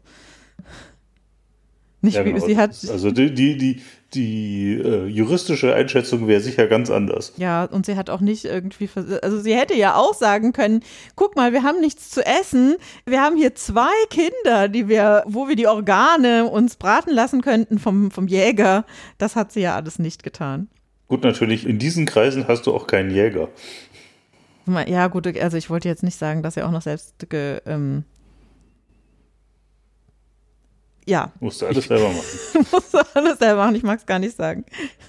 [2.03, 2.45] Nicht ja, genau.
[2.45, 2.71] sie hat.
[2.89, 3.83] Also die, die, die,
[4.15, 7.33] die äh, juristische Einschätzung wäre sicher ganz anders.
[7.37, 8.89] Ja, und sie hat auch nicht irgendwie,
[9.21, 10.83] also sie hätte ja auch sagen können,
[11.15, 15.49] guck mal, wir haben nichts zu essen, wir haben hier zwei Kinder, die wir, wo
[15.49, 18.87] wir die Organe uns braten lassen könnten vom, vom Jäger.
[19.19, 20.69] Das hat sie ja alles nicht getan.
[21.11, 23.49] Gut, natürlich, in diesen Kreisen hast du auch keinen Jäger.
[24.87, 28.05] Ja, gut, also ich wollte jetzt nicht sagen, dass er auch noch selbst ge, ähm,
[31.05, 31.33] ja.
[31.41, 32.23] Musst du alles selber machen.
[32.71, 34.65] Musst du alles selber machen, ich mag es gar nicht sagen.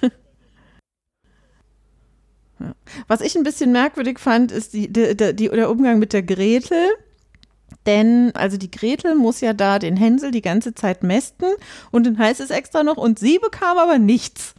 [2.58, 2.74] ja.
[3.06, 6.88] Was ich ein bisschen merkwürdig fand, ist die, die, die, der Umgang mit der Gretel.
[7.86, 11.52] Denn, also die Gretel muss ja da den Hänsel die ganze Zeit mästen
[11.92, 14.56] und dann heißt es extra noch, und sie bekam aber nichts.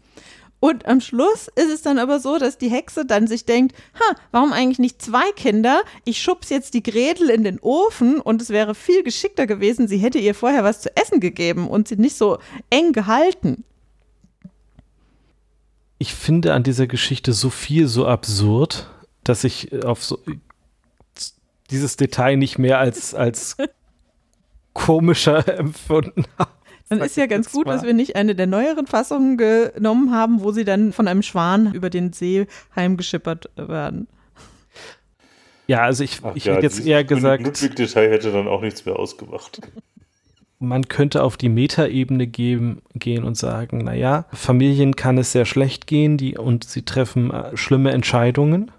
[0.64, 4.16] Und am Schluss ist es dann aber so, dass die Hexe dann sich denkt, ha,
[4.32, 5.82] warum eigentlich nicht zwei Kinder?
[6.06, 9.98] Ich schubs jetzt die Gretel in den Ofen und es wäre viel geschickter gewesen, sie
[9.98, 12.38] hätte ihr vorher was zu essen gegeben und sie nicht so
[12.70, 13.66] eng gehalten.
[15.98, 18.90] Ich finde an dieser Geschichte so viel so absurd,
[19.26, 20.18] dass ich auf so
[21.72, 23.58] dieses Detail nicht mehr als, als
[24.74, 26.52] komischer empfunden habe.
[27.00, 30.52] Dann ist ja ganz gut, dass wir nicht eine der neueren Fassungen genommen haben, wo
[30.52, 34.08] sie dann von einem Schwan über den See heimgeschippert werden.
[35.68, 37.44] Ja, also ich, Ach ich ja, hätte jetzt eher gesagt.
[37.44, 39.62] Ludwig-Detail hätte dann auch nichts mehr ausgemacht.
[40.60, 46.18] Man könnte auf die Metaebene gehen und sagen, naja, Familien kann es sehr schlecht gehen
[46.18, 48.72] die, und sie treffen äh, schlimme Entscheidungen.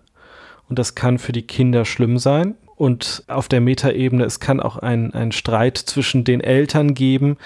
[0.68, 4.76] Und das kann für die Kinder schlimm sein und auf der Metaebene, es kann auch
[4.76, 7.36] ein Streit zwischen den Eltern geben,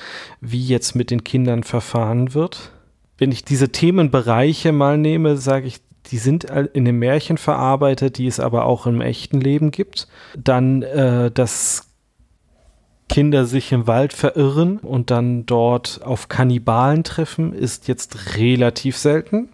[0.40, 2.72] wie jetzt mit den Kindern verfahren wird.
[3.18, 8.26] Wenn ich diese Themenbereiche mal nehme, sage ich, die sind in den Märchen verarbeitet, die
[8.26, 10.08] es aber auch im echten Leben gibt.
[10.36, 11.88] Dann, äh, dass
[13.08, 19.48] Kinder sich im Wald verirren und dann dort auf Kannibalen treffen, ist jetzt relativ selten,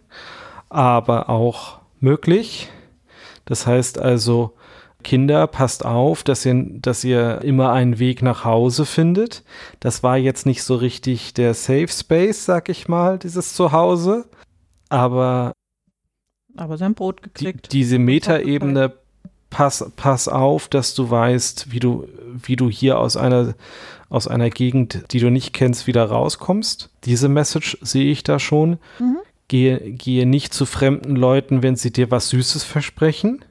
[0.68, 2.68] aber auch möglich.
[3.44, 4.54] Das heißt also,
[5.04, 9.44] Kinder, passt auf, dass ihr, dass ihr immer einen Weg nach Hause findet.
[9.78, 14.24] Das war jetzt nicht so richtig der Safe Space, sag ich mal, dieses Zuhause.
[14.88, 15.52] Aber.
[16.56, 17.66] Aber sein Brot gekriegt.
[17.72, 18.94] Die, diese Metaebene,
[19.50, 23.54] pass, pass auf, dass du weißt, wie du, wie du hier aus einer,
[24.08, 26.90] aus einer Gegend, die du nicht kennst, wieder rauskommst.
[27.04, 28.78] Diese Message sehe ich da schon.
[28.98, 29.18] Mhm.
[29.48, 33.44] Gehe, gehe nicht zu fremden Leuten, wenn sie dir was Süßes versprechen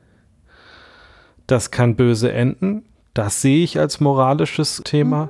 [1.48, 2.84] das kann böse enden.
[3.14, 5.26] Das sehe ich als moralisches Thema.
[5.26, 5.30] Mhm.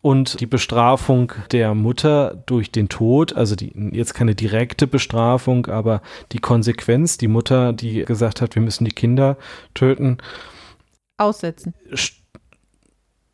[0.00, 6.02] Und die Bestrafung der Mutter durch den Tod, also die, jetzt keine direkte Bestrafung, aber
[6.30, 9.36] die Konsequenz, die Mutter, die gesagt hat, wir müssen die Kinder
[9.74, 10.18] töten.
[11.16, 11.74] Aussetzen.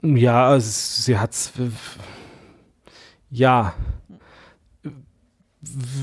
[0.03, 1.53] Ja, sie hat es.
[3.31, 3.75] Ja,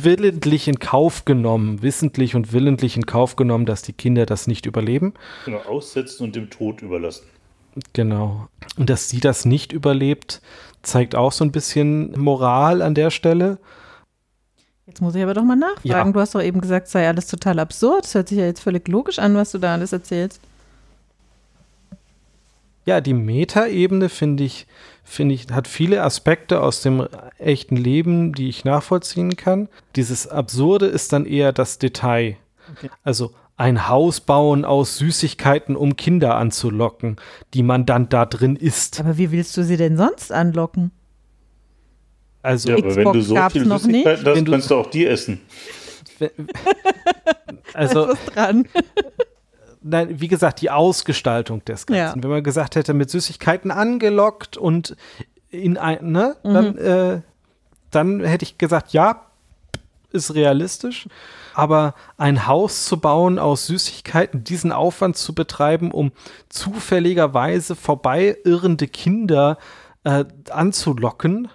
[0.01, 4.65] willentlich in Kauf genommen, wissentlich und willentlich in Kauf genommen, dass die Kinder das nicht
[4.65, 5.13] überleben.
[5.45, 7.25] Genau, aussetzen und dem Tod überlassen.
[7.93, 8.47] Genau.
[8.77, 10.41] Und dass sie das nicht überlebt,
[10.81, 13.57] zeigt auch so ein bisschen Moral an der Stelle.
[14.87, 15.85] Jetzt muss ich aber doch mal nachfragen.
[15.85, 16.11] Ja.
[16.11, 18.03] Du hast doch eben gesagt, sei alles total absurd.
[18.03, 20.41] Das hört sich ja jetzt völlig logisch an, was du da alles erzählst.
[22.85, 24.65] Ja, die Metaebene finde ich,
[25.11, 27.07] finde ich, hat viele Aspekte aus dem
[27.37, 29.67] echten Leben, die ich nachvollziehen kann.
[29.95, 32.37] Dieses Absurde ist dann eher das Detail.
[32.71, 32.89] Okay.
[33.03, 37.17] Also ein Haus bauen aus Süßigkeiten, um Kinder anzulocken,
[37.53, 38.99] die man dann da drin isst.
[38.99, 40.91] Aber wie willst du sie denn sonst anlocken?
[42.41, 45.41] Also, ja, aber wenn du so viel Süßigkeiten hast, kannst du auch die essen.
[47.73, 48.67] also, dran
[49.81, 52.19] nein, wie gesagt, die Ausgestaltung des Ganzen.
[52.19, 52.23] Ja.
[52.23, 54.95] Wenn man gesagt hätte, mit Süßigkeiten angelockt und
[55.49, 56.53] in ein, ne, mhm.
[56.53, 57.21] dann, äh,
[57.91, 59.25] dann hätte ich gesagt, ja,
[60.11, 61.07] ist realistisch.
[61.53, 66.11] Aber ein Haus zu bauen aus Süßigkeiten, diesen Aufwand zu betreiben, um
[66.49, 69.57] zufälligerweise vorbei irrende Kinder
[70.03, 71.49] äh, anzulocken,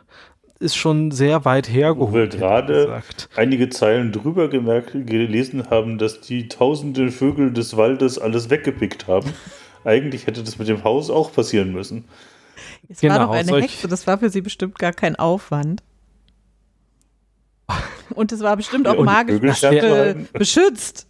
[0.59, 2.13] ist schon sehr weit hergeholt.
[2.13, 3.03] Wo wir gerade
[3.37, 9.33] einige Zeilen drüber gemerkt, gelesen haben, dass die tausenden Vögel des Waldes alles weggepickt haben.
[9.85, 12.05] Eigentlich hätte das mit dem Haus auch passieren müssen.
[12.89, 15.83] Es genau, war doch eine Hexe, das war für sie bestimmt gar kein Aufwand.
[18.15, 21.07] Und es war bestimmt auch magisch be beschützt.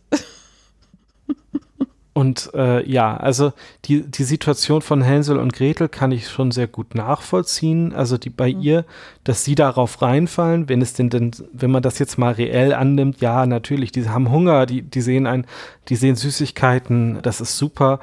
[2.17, 3.53] Und äh, ja, also
[3.85, 7.93] die, die Situation von Hänsel und Gretel kann ich schon sehr gut nachvollziehen.
[7.93, 8.62] Also die bei mhm.
[8.62, 8.85] ihr,
[9.25, 13.21] dass sie darauf reinfallen, wenn es denn, denn, wenn man das jetzt mal reell annimmt,
[13.21, 15.45] ja, natürlich, die haben Hunger, die, die sehen ein,
[15.91, 18.01] die sehen Süßigkeiten, das ist super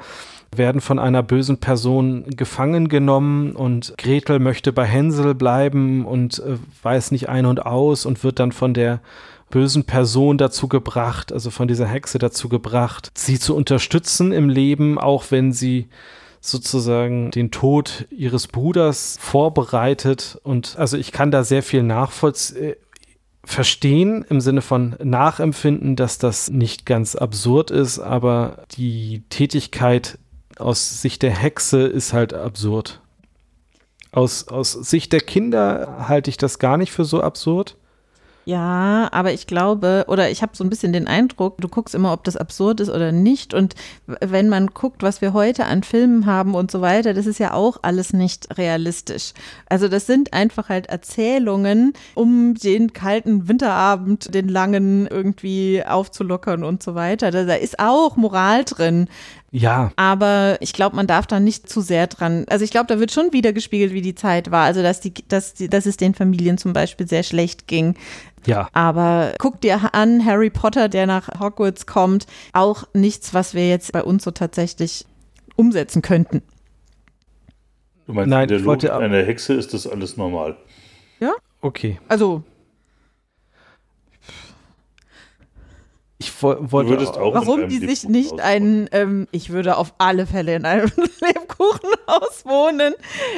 [0.56, 6.58] werden von einer bösen Person gefangen genommen und Gretel möchte bei Hänsel bleiben und äh,
[6.84, 9.00] weiß nicht ein und aus und wird dann von der
[9.50, 14.98] bösen Person dazu gebracht, also von dieser Hexe dazu gebracht, sie zu unterstützen im Leben,
[14.98, 15.88] auch wenn sie
[16.40, 20.38] sozusagen den Tod ihres Bruders vorbereitet.
[20.42, 22.76] Und also ich kann da sehr viel nachvollziehen äh,
[23.46, 30.18] verstehen im Sinne von nachempfinden, dass das nicht ganz absurd ist, aber die Tätigkeit
[30.58, 33.00] aus Sicht der Hexe ist halt absurd.
[34.12, 37.76] Aus, aus Sicht der Kinder halte ich das gar nicht für so absurd.
[38.46, 42.12] Ja, aber ich glaube, oder ich habe so ein bisschen den Eindruck, du guckst immer,
[42.12, 43.54] ob das absurd ist oder nicht.
[43.54, 43.74] Und
[44.06, 47.54] wenn man guckt, was wir heute an Filmen haben und so weiter, das ist ja
[47.54, 49.32] auch alles nicht realistisch.
[49.68, 56.82] Also das sind einfach halt Erzählungen, um den kalten Winterabend, den langen irgendwie aufzulockern und
[56.82, 57.30] so weiter.
[57.30, 59.08] Da, da ist auch Moral drin.
[59.56, 59.92] Ja.
[59.94, 62.44] Aber ich glaube, man darf da nicht zu sehr dran.
[62.48, 64.64] Also ich glaube, da wird schon wieder gespiegelt, wie die Zeit war.
[64.64, 67.94] Also dass die, dass die, dass es den Familien zum Beispiel sehr schlecht ging.
[68.46, 68.68] Ja.
[68.72, 73.92] Aber guck dir an, Harry Potter, der nach Hogwarts kommt, auch nichts, was wir jetzt
[73.92, 75.06] bei uns so tatsächlich
[75.54, 76.42] umsetzen könnten.
[78.08, 80.56] Du meinst, Nein, in der Logik einer Hexe ist das alles normal.
[81.20, 81.32] Ja?
[81.60, 82.00] Okay.
[82.08, 82.42] Also
[86.18, 90.64] Ich wollte auch warum die sich nicht einen, ähm, ich würde auf alle Fälle in
[90.64, 90.90] einem
[91.20, 92.94] Lebkuchenhaus wohnen,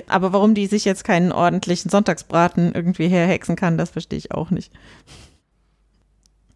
[0.07, 4.51] aber warum die sich jetzt keinen ordentlichen Sonntagsbraten irgendwie herhexen kann, das verstehe ich auch
[4.51, 4.72] nicht.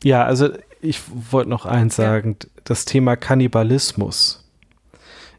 [0.05, 0.51] Ja, also
[0.81, 1.01] ich
[1.31, 4.49] wollte noch eins sagen, das Thema Kannibalismus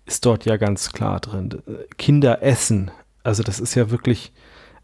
[0.06, 1.62] ist dort ja ganz klar drin.
[1.98, 2.92] Kinder essen,
[3.24, 4.34] also das ist ja wirklich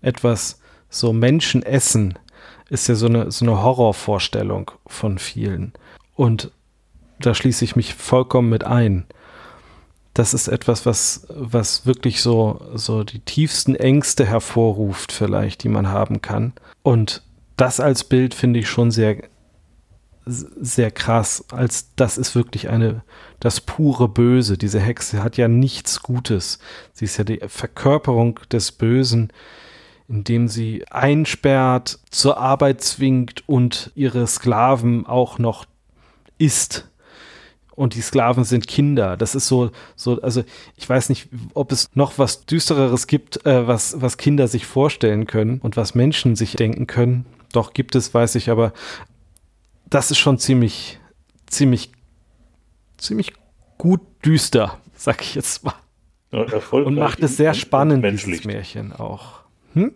[0.01, 2.17] etwas, so Menschen essen,
[2.69, 5.73] ist ja so eine, so eine Horrorvorstellung von vielen.
[6.17, 6.51] Und
[7.19, 9.05] da schließe ich mich vollkommen mit ein.
[10.13, 15.89] Das ist etwas, was, was wirklich so, so die tiefsten Ängste hervorruft, vielleicht, die man
[15.89, 16.53] haben kann.
[16.81, 17.21] Und
[17.55, 19.17] das als Bild finde ich schon sehr,
[20.25, 23.03] sehr krass, als das ist wirklich eine,
[23.39, 24.57] das pure Böse.
[24.57, 26.57] Diese Hexe hat ja nichts Gutes.
[26.93, 29.31] Sie ist ja die Verkörperung des Bösen,
[30.07, 35.65] indem sie einsperrt, zur Arbeit zwingt und ihre Sklaven auch noch
[36.37, 36.89] ist.
[37.77, 39.17] Und die Sklaven sind Kinder.
[39.17, 40.43] Das ist so, so, also
[40.77, 45.27] ich weiß nicht, ob es noch was Düstereres gibt, äh, was, was Kinder sich vorstellen
[45.27, 47.27] können und was Menschen sich denken können.
[47.53, 48.73] Doch gibt es, weiß ich, aber
[49.89, 50.99] das ist schon ziemlich,
[51.45, 51.91] ziemlich,
[52.97, 53.33] ziemlich
[53.77, 55.75] gut düster, sag ich jetzt mal.
[56.31, 59.41] Und macht es sehr spannend, dieses Märchen auch.
[59.73, 59.93] Hm?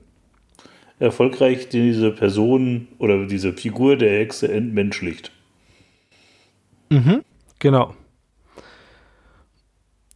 [1.00, 5.32] Erfolgreich diese Person oder diese Figur der Hexe entmenschlicht.
[6.92, 7.24] Mhm,
[7.60, 7.96] genau.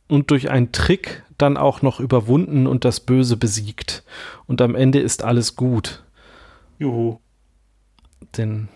[0.10, 4.04] Und durch einen Trick dann auch noch überwunden und das Böse besiegt.
[4.46, 6.04] Und am Ende ist alles gut.
[6.78, 7.20] Juhu.
[8.38, 8.68] Denn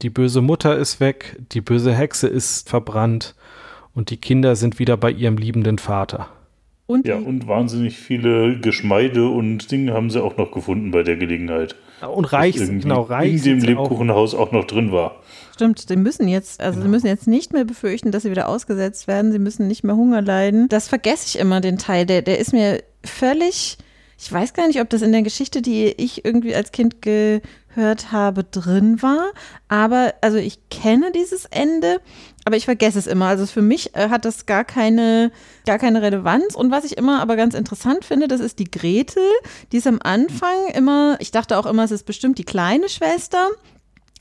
[0.00, 3.34] die böse Mutter ist weg, die böse Hexe ist verbrannt
[3.94, 6.30] und die Kinder sind wieder bei ihrem liebenden Vater.
[6.90, 11.16] Und ja, und wahnsinnig viele Geschmeide und Dinge haben sie auch noch gefunden bei der
[11.16, 11.76] Gelegenheit.
[12.08, 13.32] Und Reich, genau, Reich.
[13.32, 14.48] In dem Lebkuchenhaus auch.
[14.48, 15.20] auch noch drin war.
[15.54, 16.84] Stimmt, sie müssen jetzt, also genau.
[16.84, 19.30] sie müssen jetzt nicht mehr befürchten, dass sie wieder ausgesetzt werden.
[19.30, 20.68] Sie müssen nicht mehr Hunger leiden.
[20.68, 22.06] Das vergesse ich immer, den Teil.
[22.06, 23.78] Der, der ist mir völlig,
[24.18, 28.10] ich weiß gar nicht, ob das in der Geschichte, die ich irgendwie als Kind gehört
[28.10, 29.30] habe, drin war.
[29.68, 32.00] Aber, also ich kenne dieses Ende,
[32.44, 33.26] aber ich vergesse es immer.
[33.26, 35.30] Also für mich äh, hat das gar keine,
[35.66, 36.54] gar keine Relevanz.
[36.54, 39.22] Und was ich immer aber ganz interessant finde, das ist die Gretel.
[39.72, 43.48] Die ist am Anfang immer, ich dachte auch immer, es ist bestimmt die kleine Schwester.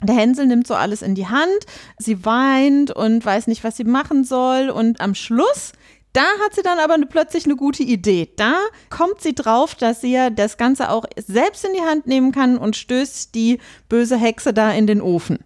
[0.01, 1.65] Der Hänsel nimmt so alles in die Hand,
[1.97, 4.69] sie weint und weiß nicht, was sie machen soll.
[4.69, 5.73] Und am Schluss,
[6.13, 8.29] da hat sie dann aber eine, plötzlich eine gute Idee.
[8.37, 8.59] Da
[8.89, 12.57] kommt sie drauf, dass sie ja das Ganze auch selbst in die Hand nehmen kann
[12.57, 13.59] und stößt die
[13.89, 15.39] böse Hexe da in den Ofen.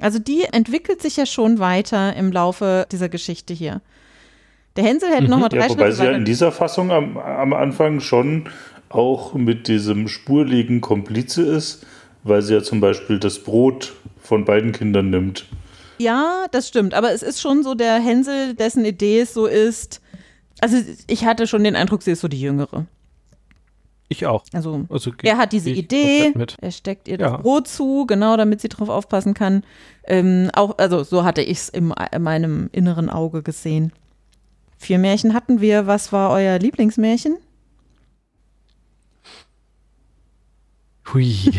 [0.00, 3.80] Also die entwickelt sich ja schon weiter im Laufe dieser Geschichte hier.
[4.76, 5.30] Der Hänsel hätte mhm.
[5.30, 8.48] nochmal drei ja, Wobei sie ja in dieser Fassung am, am Anfang schon
[8.88, 11.84] auch mit diesem spurligen Komplize ist
[12.28, 15.46] weil sie ja zum Beispiel das Brot von beiden Kindern nimmt.
[15.98, 16.94] Ja, das stimmt.
[16.94, 20.00] Aber es ist schon so der Hänsel, dessen Idee es so ist.
[20.60, 20.76] Also
[21.06, 22.86] ich hatte schon den Eindruck, sie ist so die Jüngere.
[24.10, 24.44] Ich auch.
[24.54, 26.56] Also, Also er hat diese Idee, Mit.
[26.60, 27.30] er steckt ihr Ja.
[27.32, 29.64] das Brot zu, genau, damit sie drauf aufpassen kann.
[30.04, 33.92] Ähm, auch, also so hatte ich es in meinem inneren Auge gesehen.
[34.78, 35.86] Vier Märchen hatten wir.
[35.86, 37.36] Was war euer Lieblingsmärchen?
[41.12, 41.34] Hui.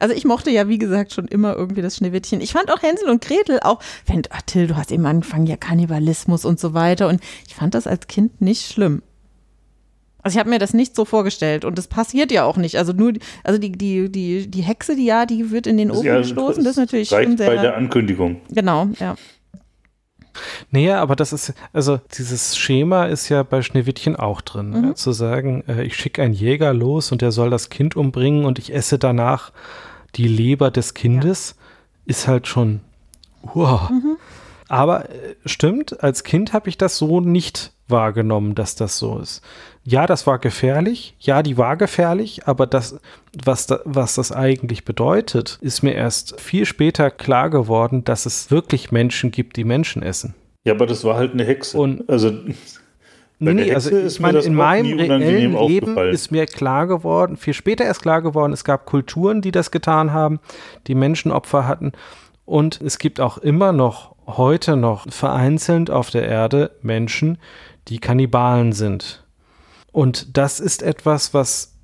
[0.00, 2.40] Also ich mochte ja, wie gesagt, schon immer irgendwie das Schneewittchen.
[2.40, 5.56] Ich fand auch Hänsel und Gretel auch, wenn, ah, Till, du hast eben angefangen, ja,
[5.56, 7.08] Kannibalismus und so weiter.
[7.08, 9.02] Und ich fand das als Kind nicht schlimm.
[10.28, 12.76] Also ich habe mir das nicht so vorgestellt und das passiert ja auch nicht.
[12.76, 15.90] Also nur, die- also die, die, die, die Hexe, die ja, die wird in den
[15.90, 17.76] Ofen Ja, gestoßen, das ist natürlich reicht schon bei der sehr.
[17.78, 18.42] Ankündigung.
[18.50, 19.14] Genau, ja.
[20.70, 24.70] Nee, aber das ist, also dieses Schema ist ja bei Schneewittchen auch drin.
[24.70, 24.84] Mhm.
[24.88, 28.44] Ja, zu sagen, äh, ich schicke einen Jäger los und der soll das Kind umbringen
[28.44, 29.50] und ich esse danach
[30.16, 31.56] die Leber des Kindes,
[32.04, 32.80] ist halt schon,
[33.42, 33.88] wow.
[33.88, 34.18] Mhm.
[34.68, 39.40] Aber äh, stimmt, als Kind habe ich das so nicht wahrgenommen, dass das so ist.
[39.90, 41.14] Ja, das war gefährlich.
[41.18, 43.00] Ja, die war gefährlich, aber das,
[43.42, 48.50] was, da, was das eigentlich bedeutet, ist mir erst viel später klar geworden, dass es
[48.50, 50.34] wirklich Menschen gibt, die Menschen essen.
[50.64, 51.78] Ja, aber das war halt eine Hexe.
[51.78, 52.30] Und- also
[53.40, 57.84] Bei Nee, also ich meine, in meinem reellen Leben ist mir klar geworden, viel später
[57.84, 60.40] erst klar geworden, es gab Kulturen, die das getan haben,
[60.88, 61.92] die Menschenopfer hatten.
[62.44, 67.38] Und es gibt auch immer noch, heute noch, vereinzelt auf der Erde Menschen,
[67.86, 69.24] die Kannibalen sind.
[69.92, 71.76] Und das ist etwas, was,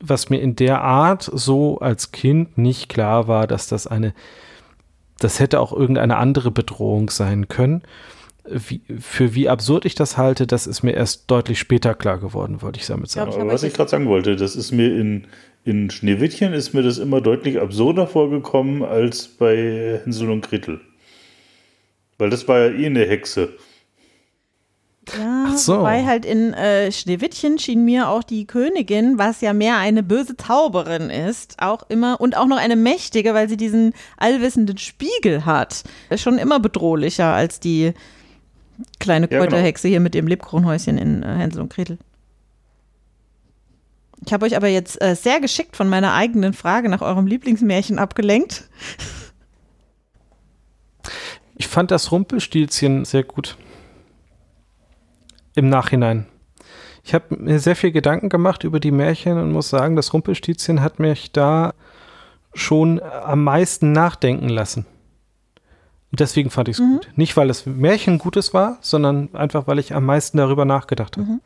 [0.00, 4.14] was mir in der Art so als Kind nicht klar war, dass das eine,
[5.18, 7.82] das hätte auch irgendeine andere Bedrohung sein können
[8.46, 12.60] wie, für wie absurd ich das halte, das ist mir erst deutlich später klar geworden,
[12.60, 13.30] wollte ich damit sagen.
[13.30, 15.26] ich Aber habe was ich gerade sagen wollte, das ist mir in,
[15.64, 20.80] in Schneewittchen ist mir das immer deutlich absurder vorgekommen als bei Hänsel und Gretel.
[22.18, 23.54] Weil das war ja eh eine Hexe.
[25.18, 25.78] Ja, Ach so.
[25.78, 30.36] wobei halt in äh, Schneewittchen schien mir auch die Königin, was ja mehr eine böse
[30.36, 35.84] Zauberin ist, auch immer und auch noch eine mächtige, weil sie diesen allwissenden Spiegel hat,
[36.10, 37.92] ist schon immer bedrohlicher als die
[38.98, 39.42] kleine Ja, genau.
[39.42, 41.98] Kräuterhexe hier mit dem Lebkuchenhäuschen in äh, Hänsel und Gretel.
[44.26, 47.98] Ich habe euch aber jetzt äh, sehr geschickt von meiner eigenen Frage nach eurem Lieblingsmärchen
[47.98, 48.68] abgelenkt.
[51.56, 53.56] Ich fand das Rumpelstilzchen sehr gut.
[55.54, 56.26] Im Nachhinein.
[57.04, 60.80] Ich habe mir sehr viel Gedanken gemacht über die Märchen und muss sagen, das Rumpelstilzchen
[60.80, 61.74] hat mich da
[62.54, 64.86] schon am meisten nachdenken lassen.
[66.10, 67.10] Und deswegen fand ich es gut.
[67.16, 71.40] Nicht, weil das Märchen gutes war, sondern einfach, weil ich am meisten darüber nachgedacht habe.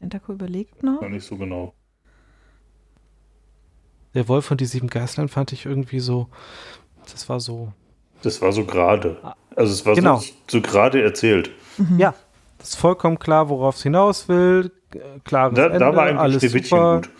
[0.00, 1.00] Entako überlegt noch.
[1.00, 1.74] Gar nicht so genau.
[4.14, 6.28] Der Wolf und die sieben Geißlein fand ich irgendwie so,
[7.12, 7.72] das war so,
[8.22, 9.18] Das war so gerade.
[9.60, 10.16] Also es war Genau.
[10.18, 11.50] so, so gerade erzählt.
[11.98, 12.14] ja,
[12.58, 16.18] das ist vollkommen klar, worauf es hinaus will, äh, klares Da, Ende, da war eigentlich
[16.18, 16.96] alles Schneewittchen super.
[17.02, 17.10] gut.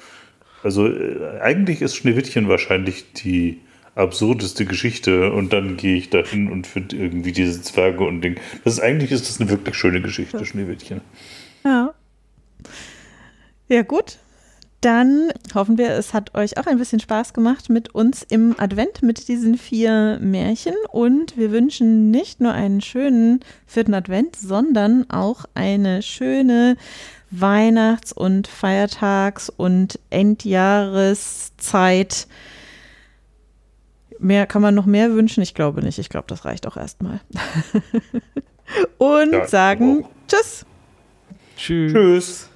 [0.62, 3.60] Also äh, eigentlich ist Schneewittchen wahrscheinlich die
[3.94, 8.36] absurdeste Geschichte und dann gehe ich dahin und finde irgendwie diese Zwerge und Ding.
[8.64, 11.00] Das ist eigentlich ist das eine wirklich schöne Geschichte, Schneewittchen.
[11.64, 11.92] Ja.
[13.68, 14.18] Ja, gut.
[14.80, 19.02] Dann hoffen wir, es hat euch auch ein bisschen Spaß gemacht mit uns im Advent
[19.02, 20.72] mit diesen vier Märchen.
[20.90, 26.78] Und wir wünschen nicht nur einen schönen vierten Advent, sondern auch eine schöne
[27.30, 32.26] Weihnachts- und Feiertags- und Endjahreszeit.
[34.18, 35.42] Mehr kann man noch mehr wünschen?
[35.42, 35.98] Ich glaube nicht.
[35.98, 37.20] Ich glaube, das reicht auch erstmal.
[38.98, 40.10] und Ja, sagen auch.
[40.26, 40.64] Tschüss.
[41.56, 41.92] Tschüss.
[41.92, 42.48] Tschüss.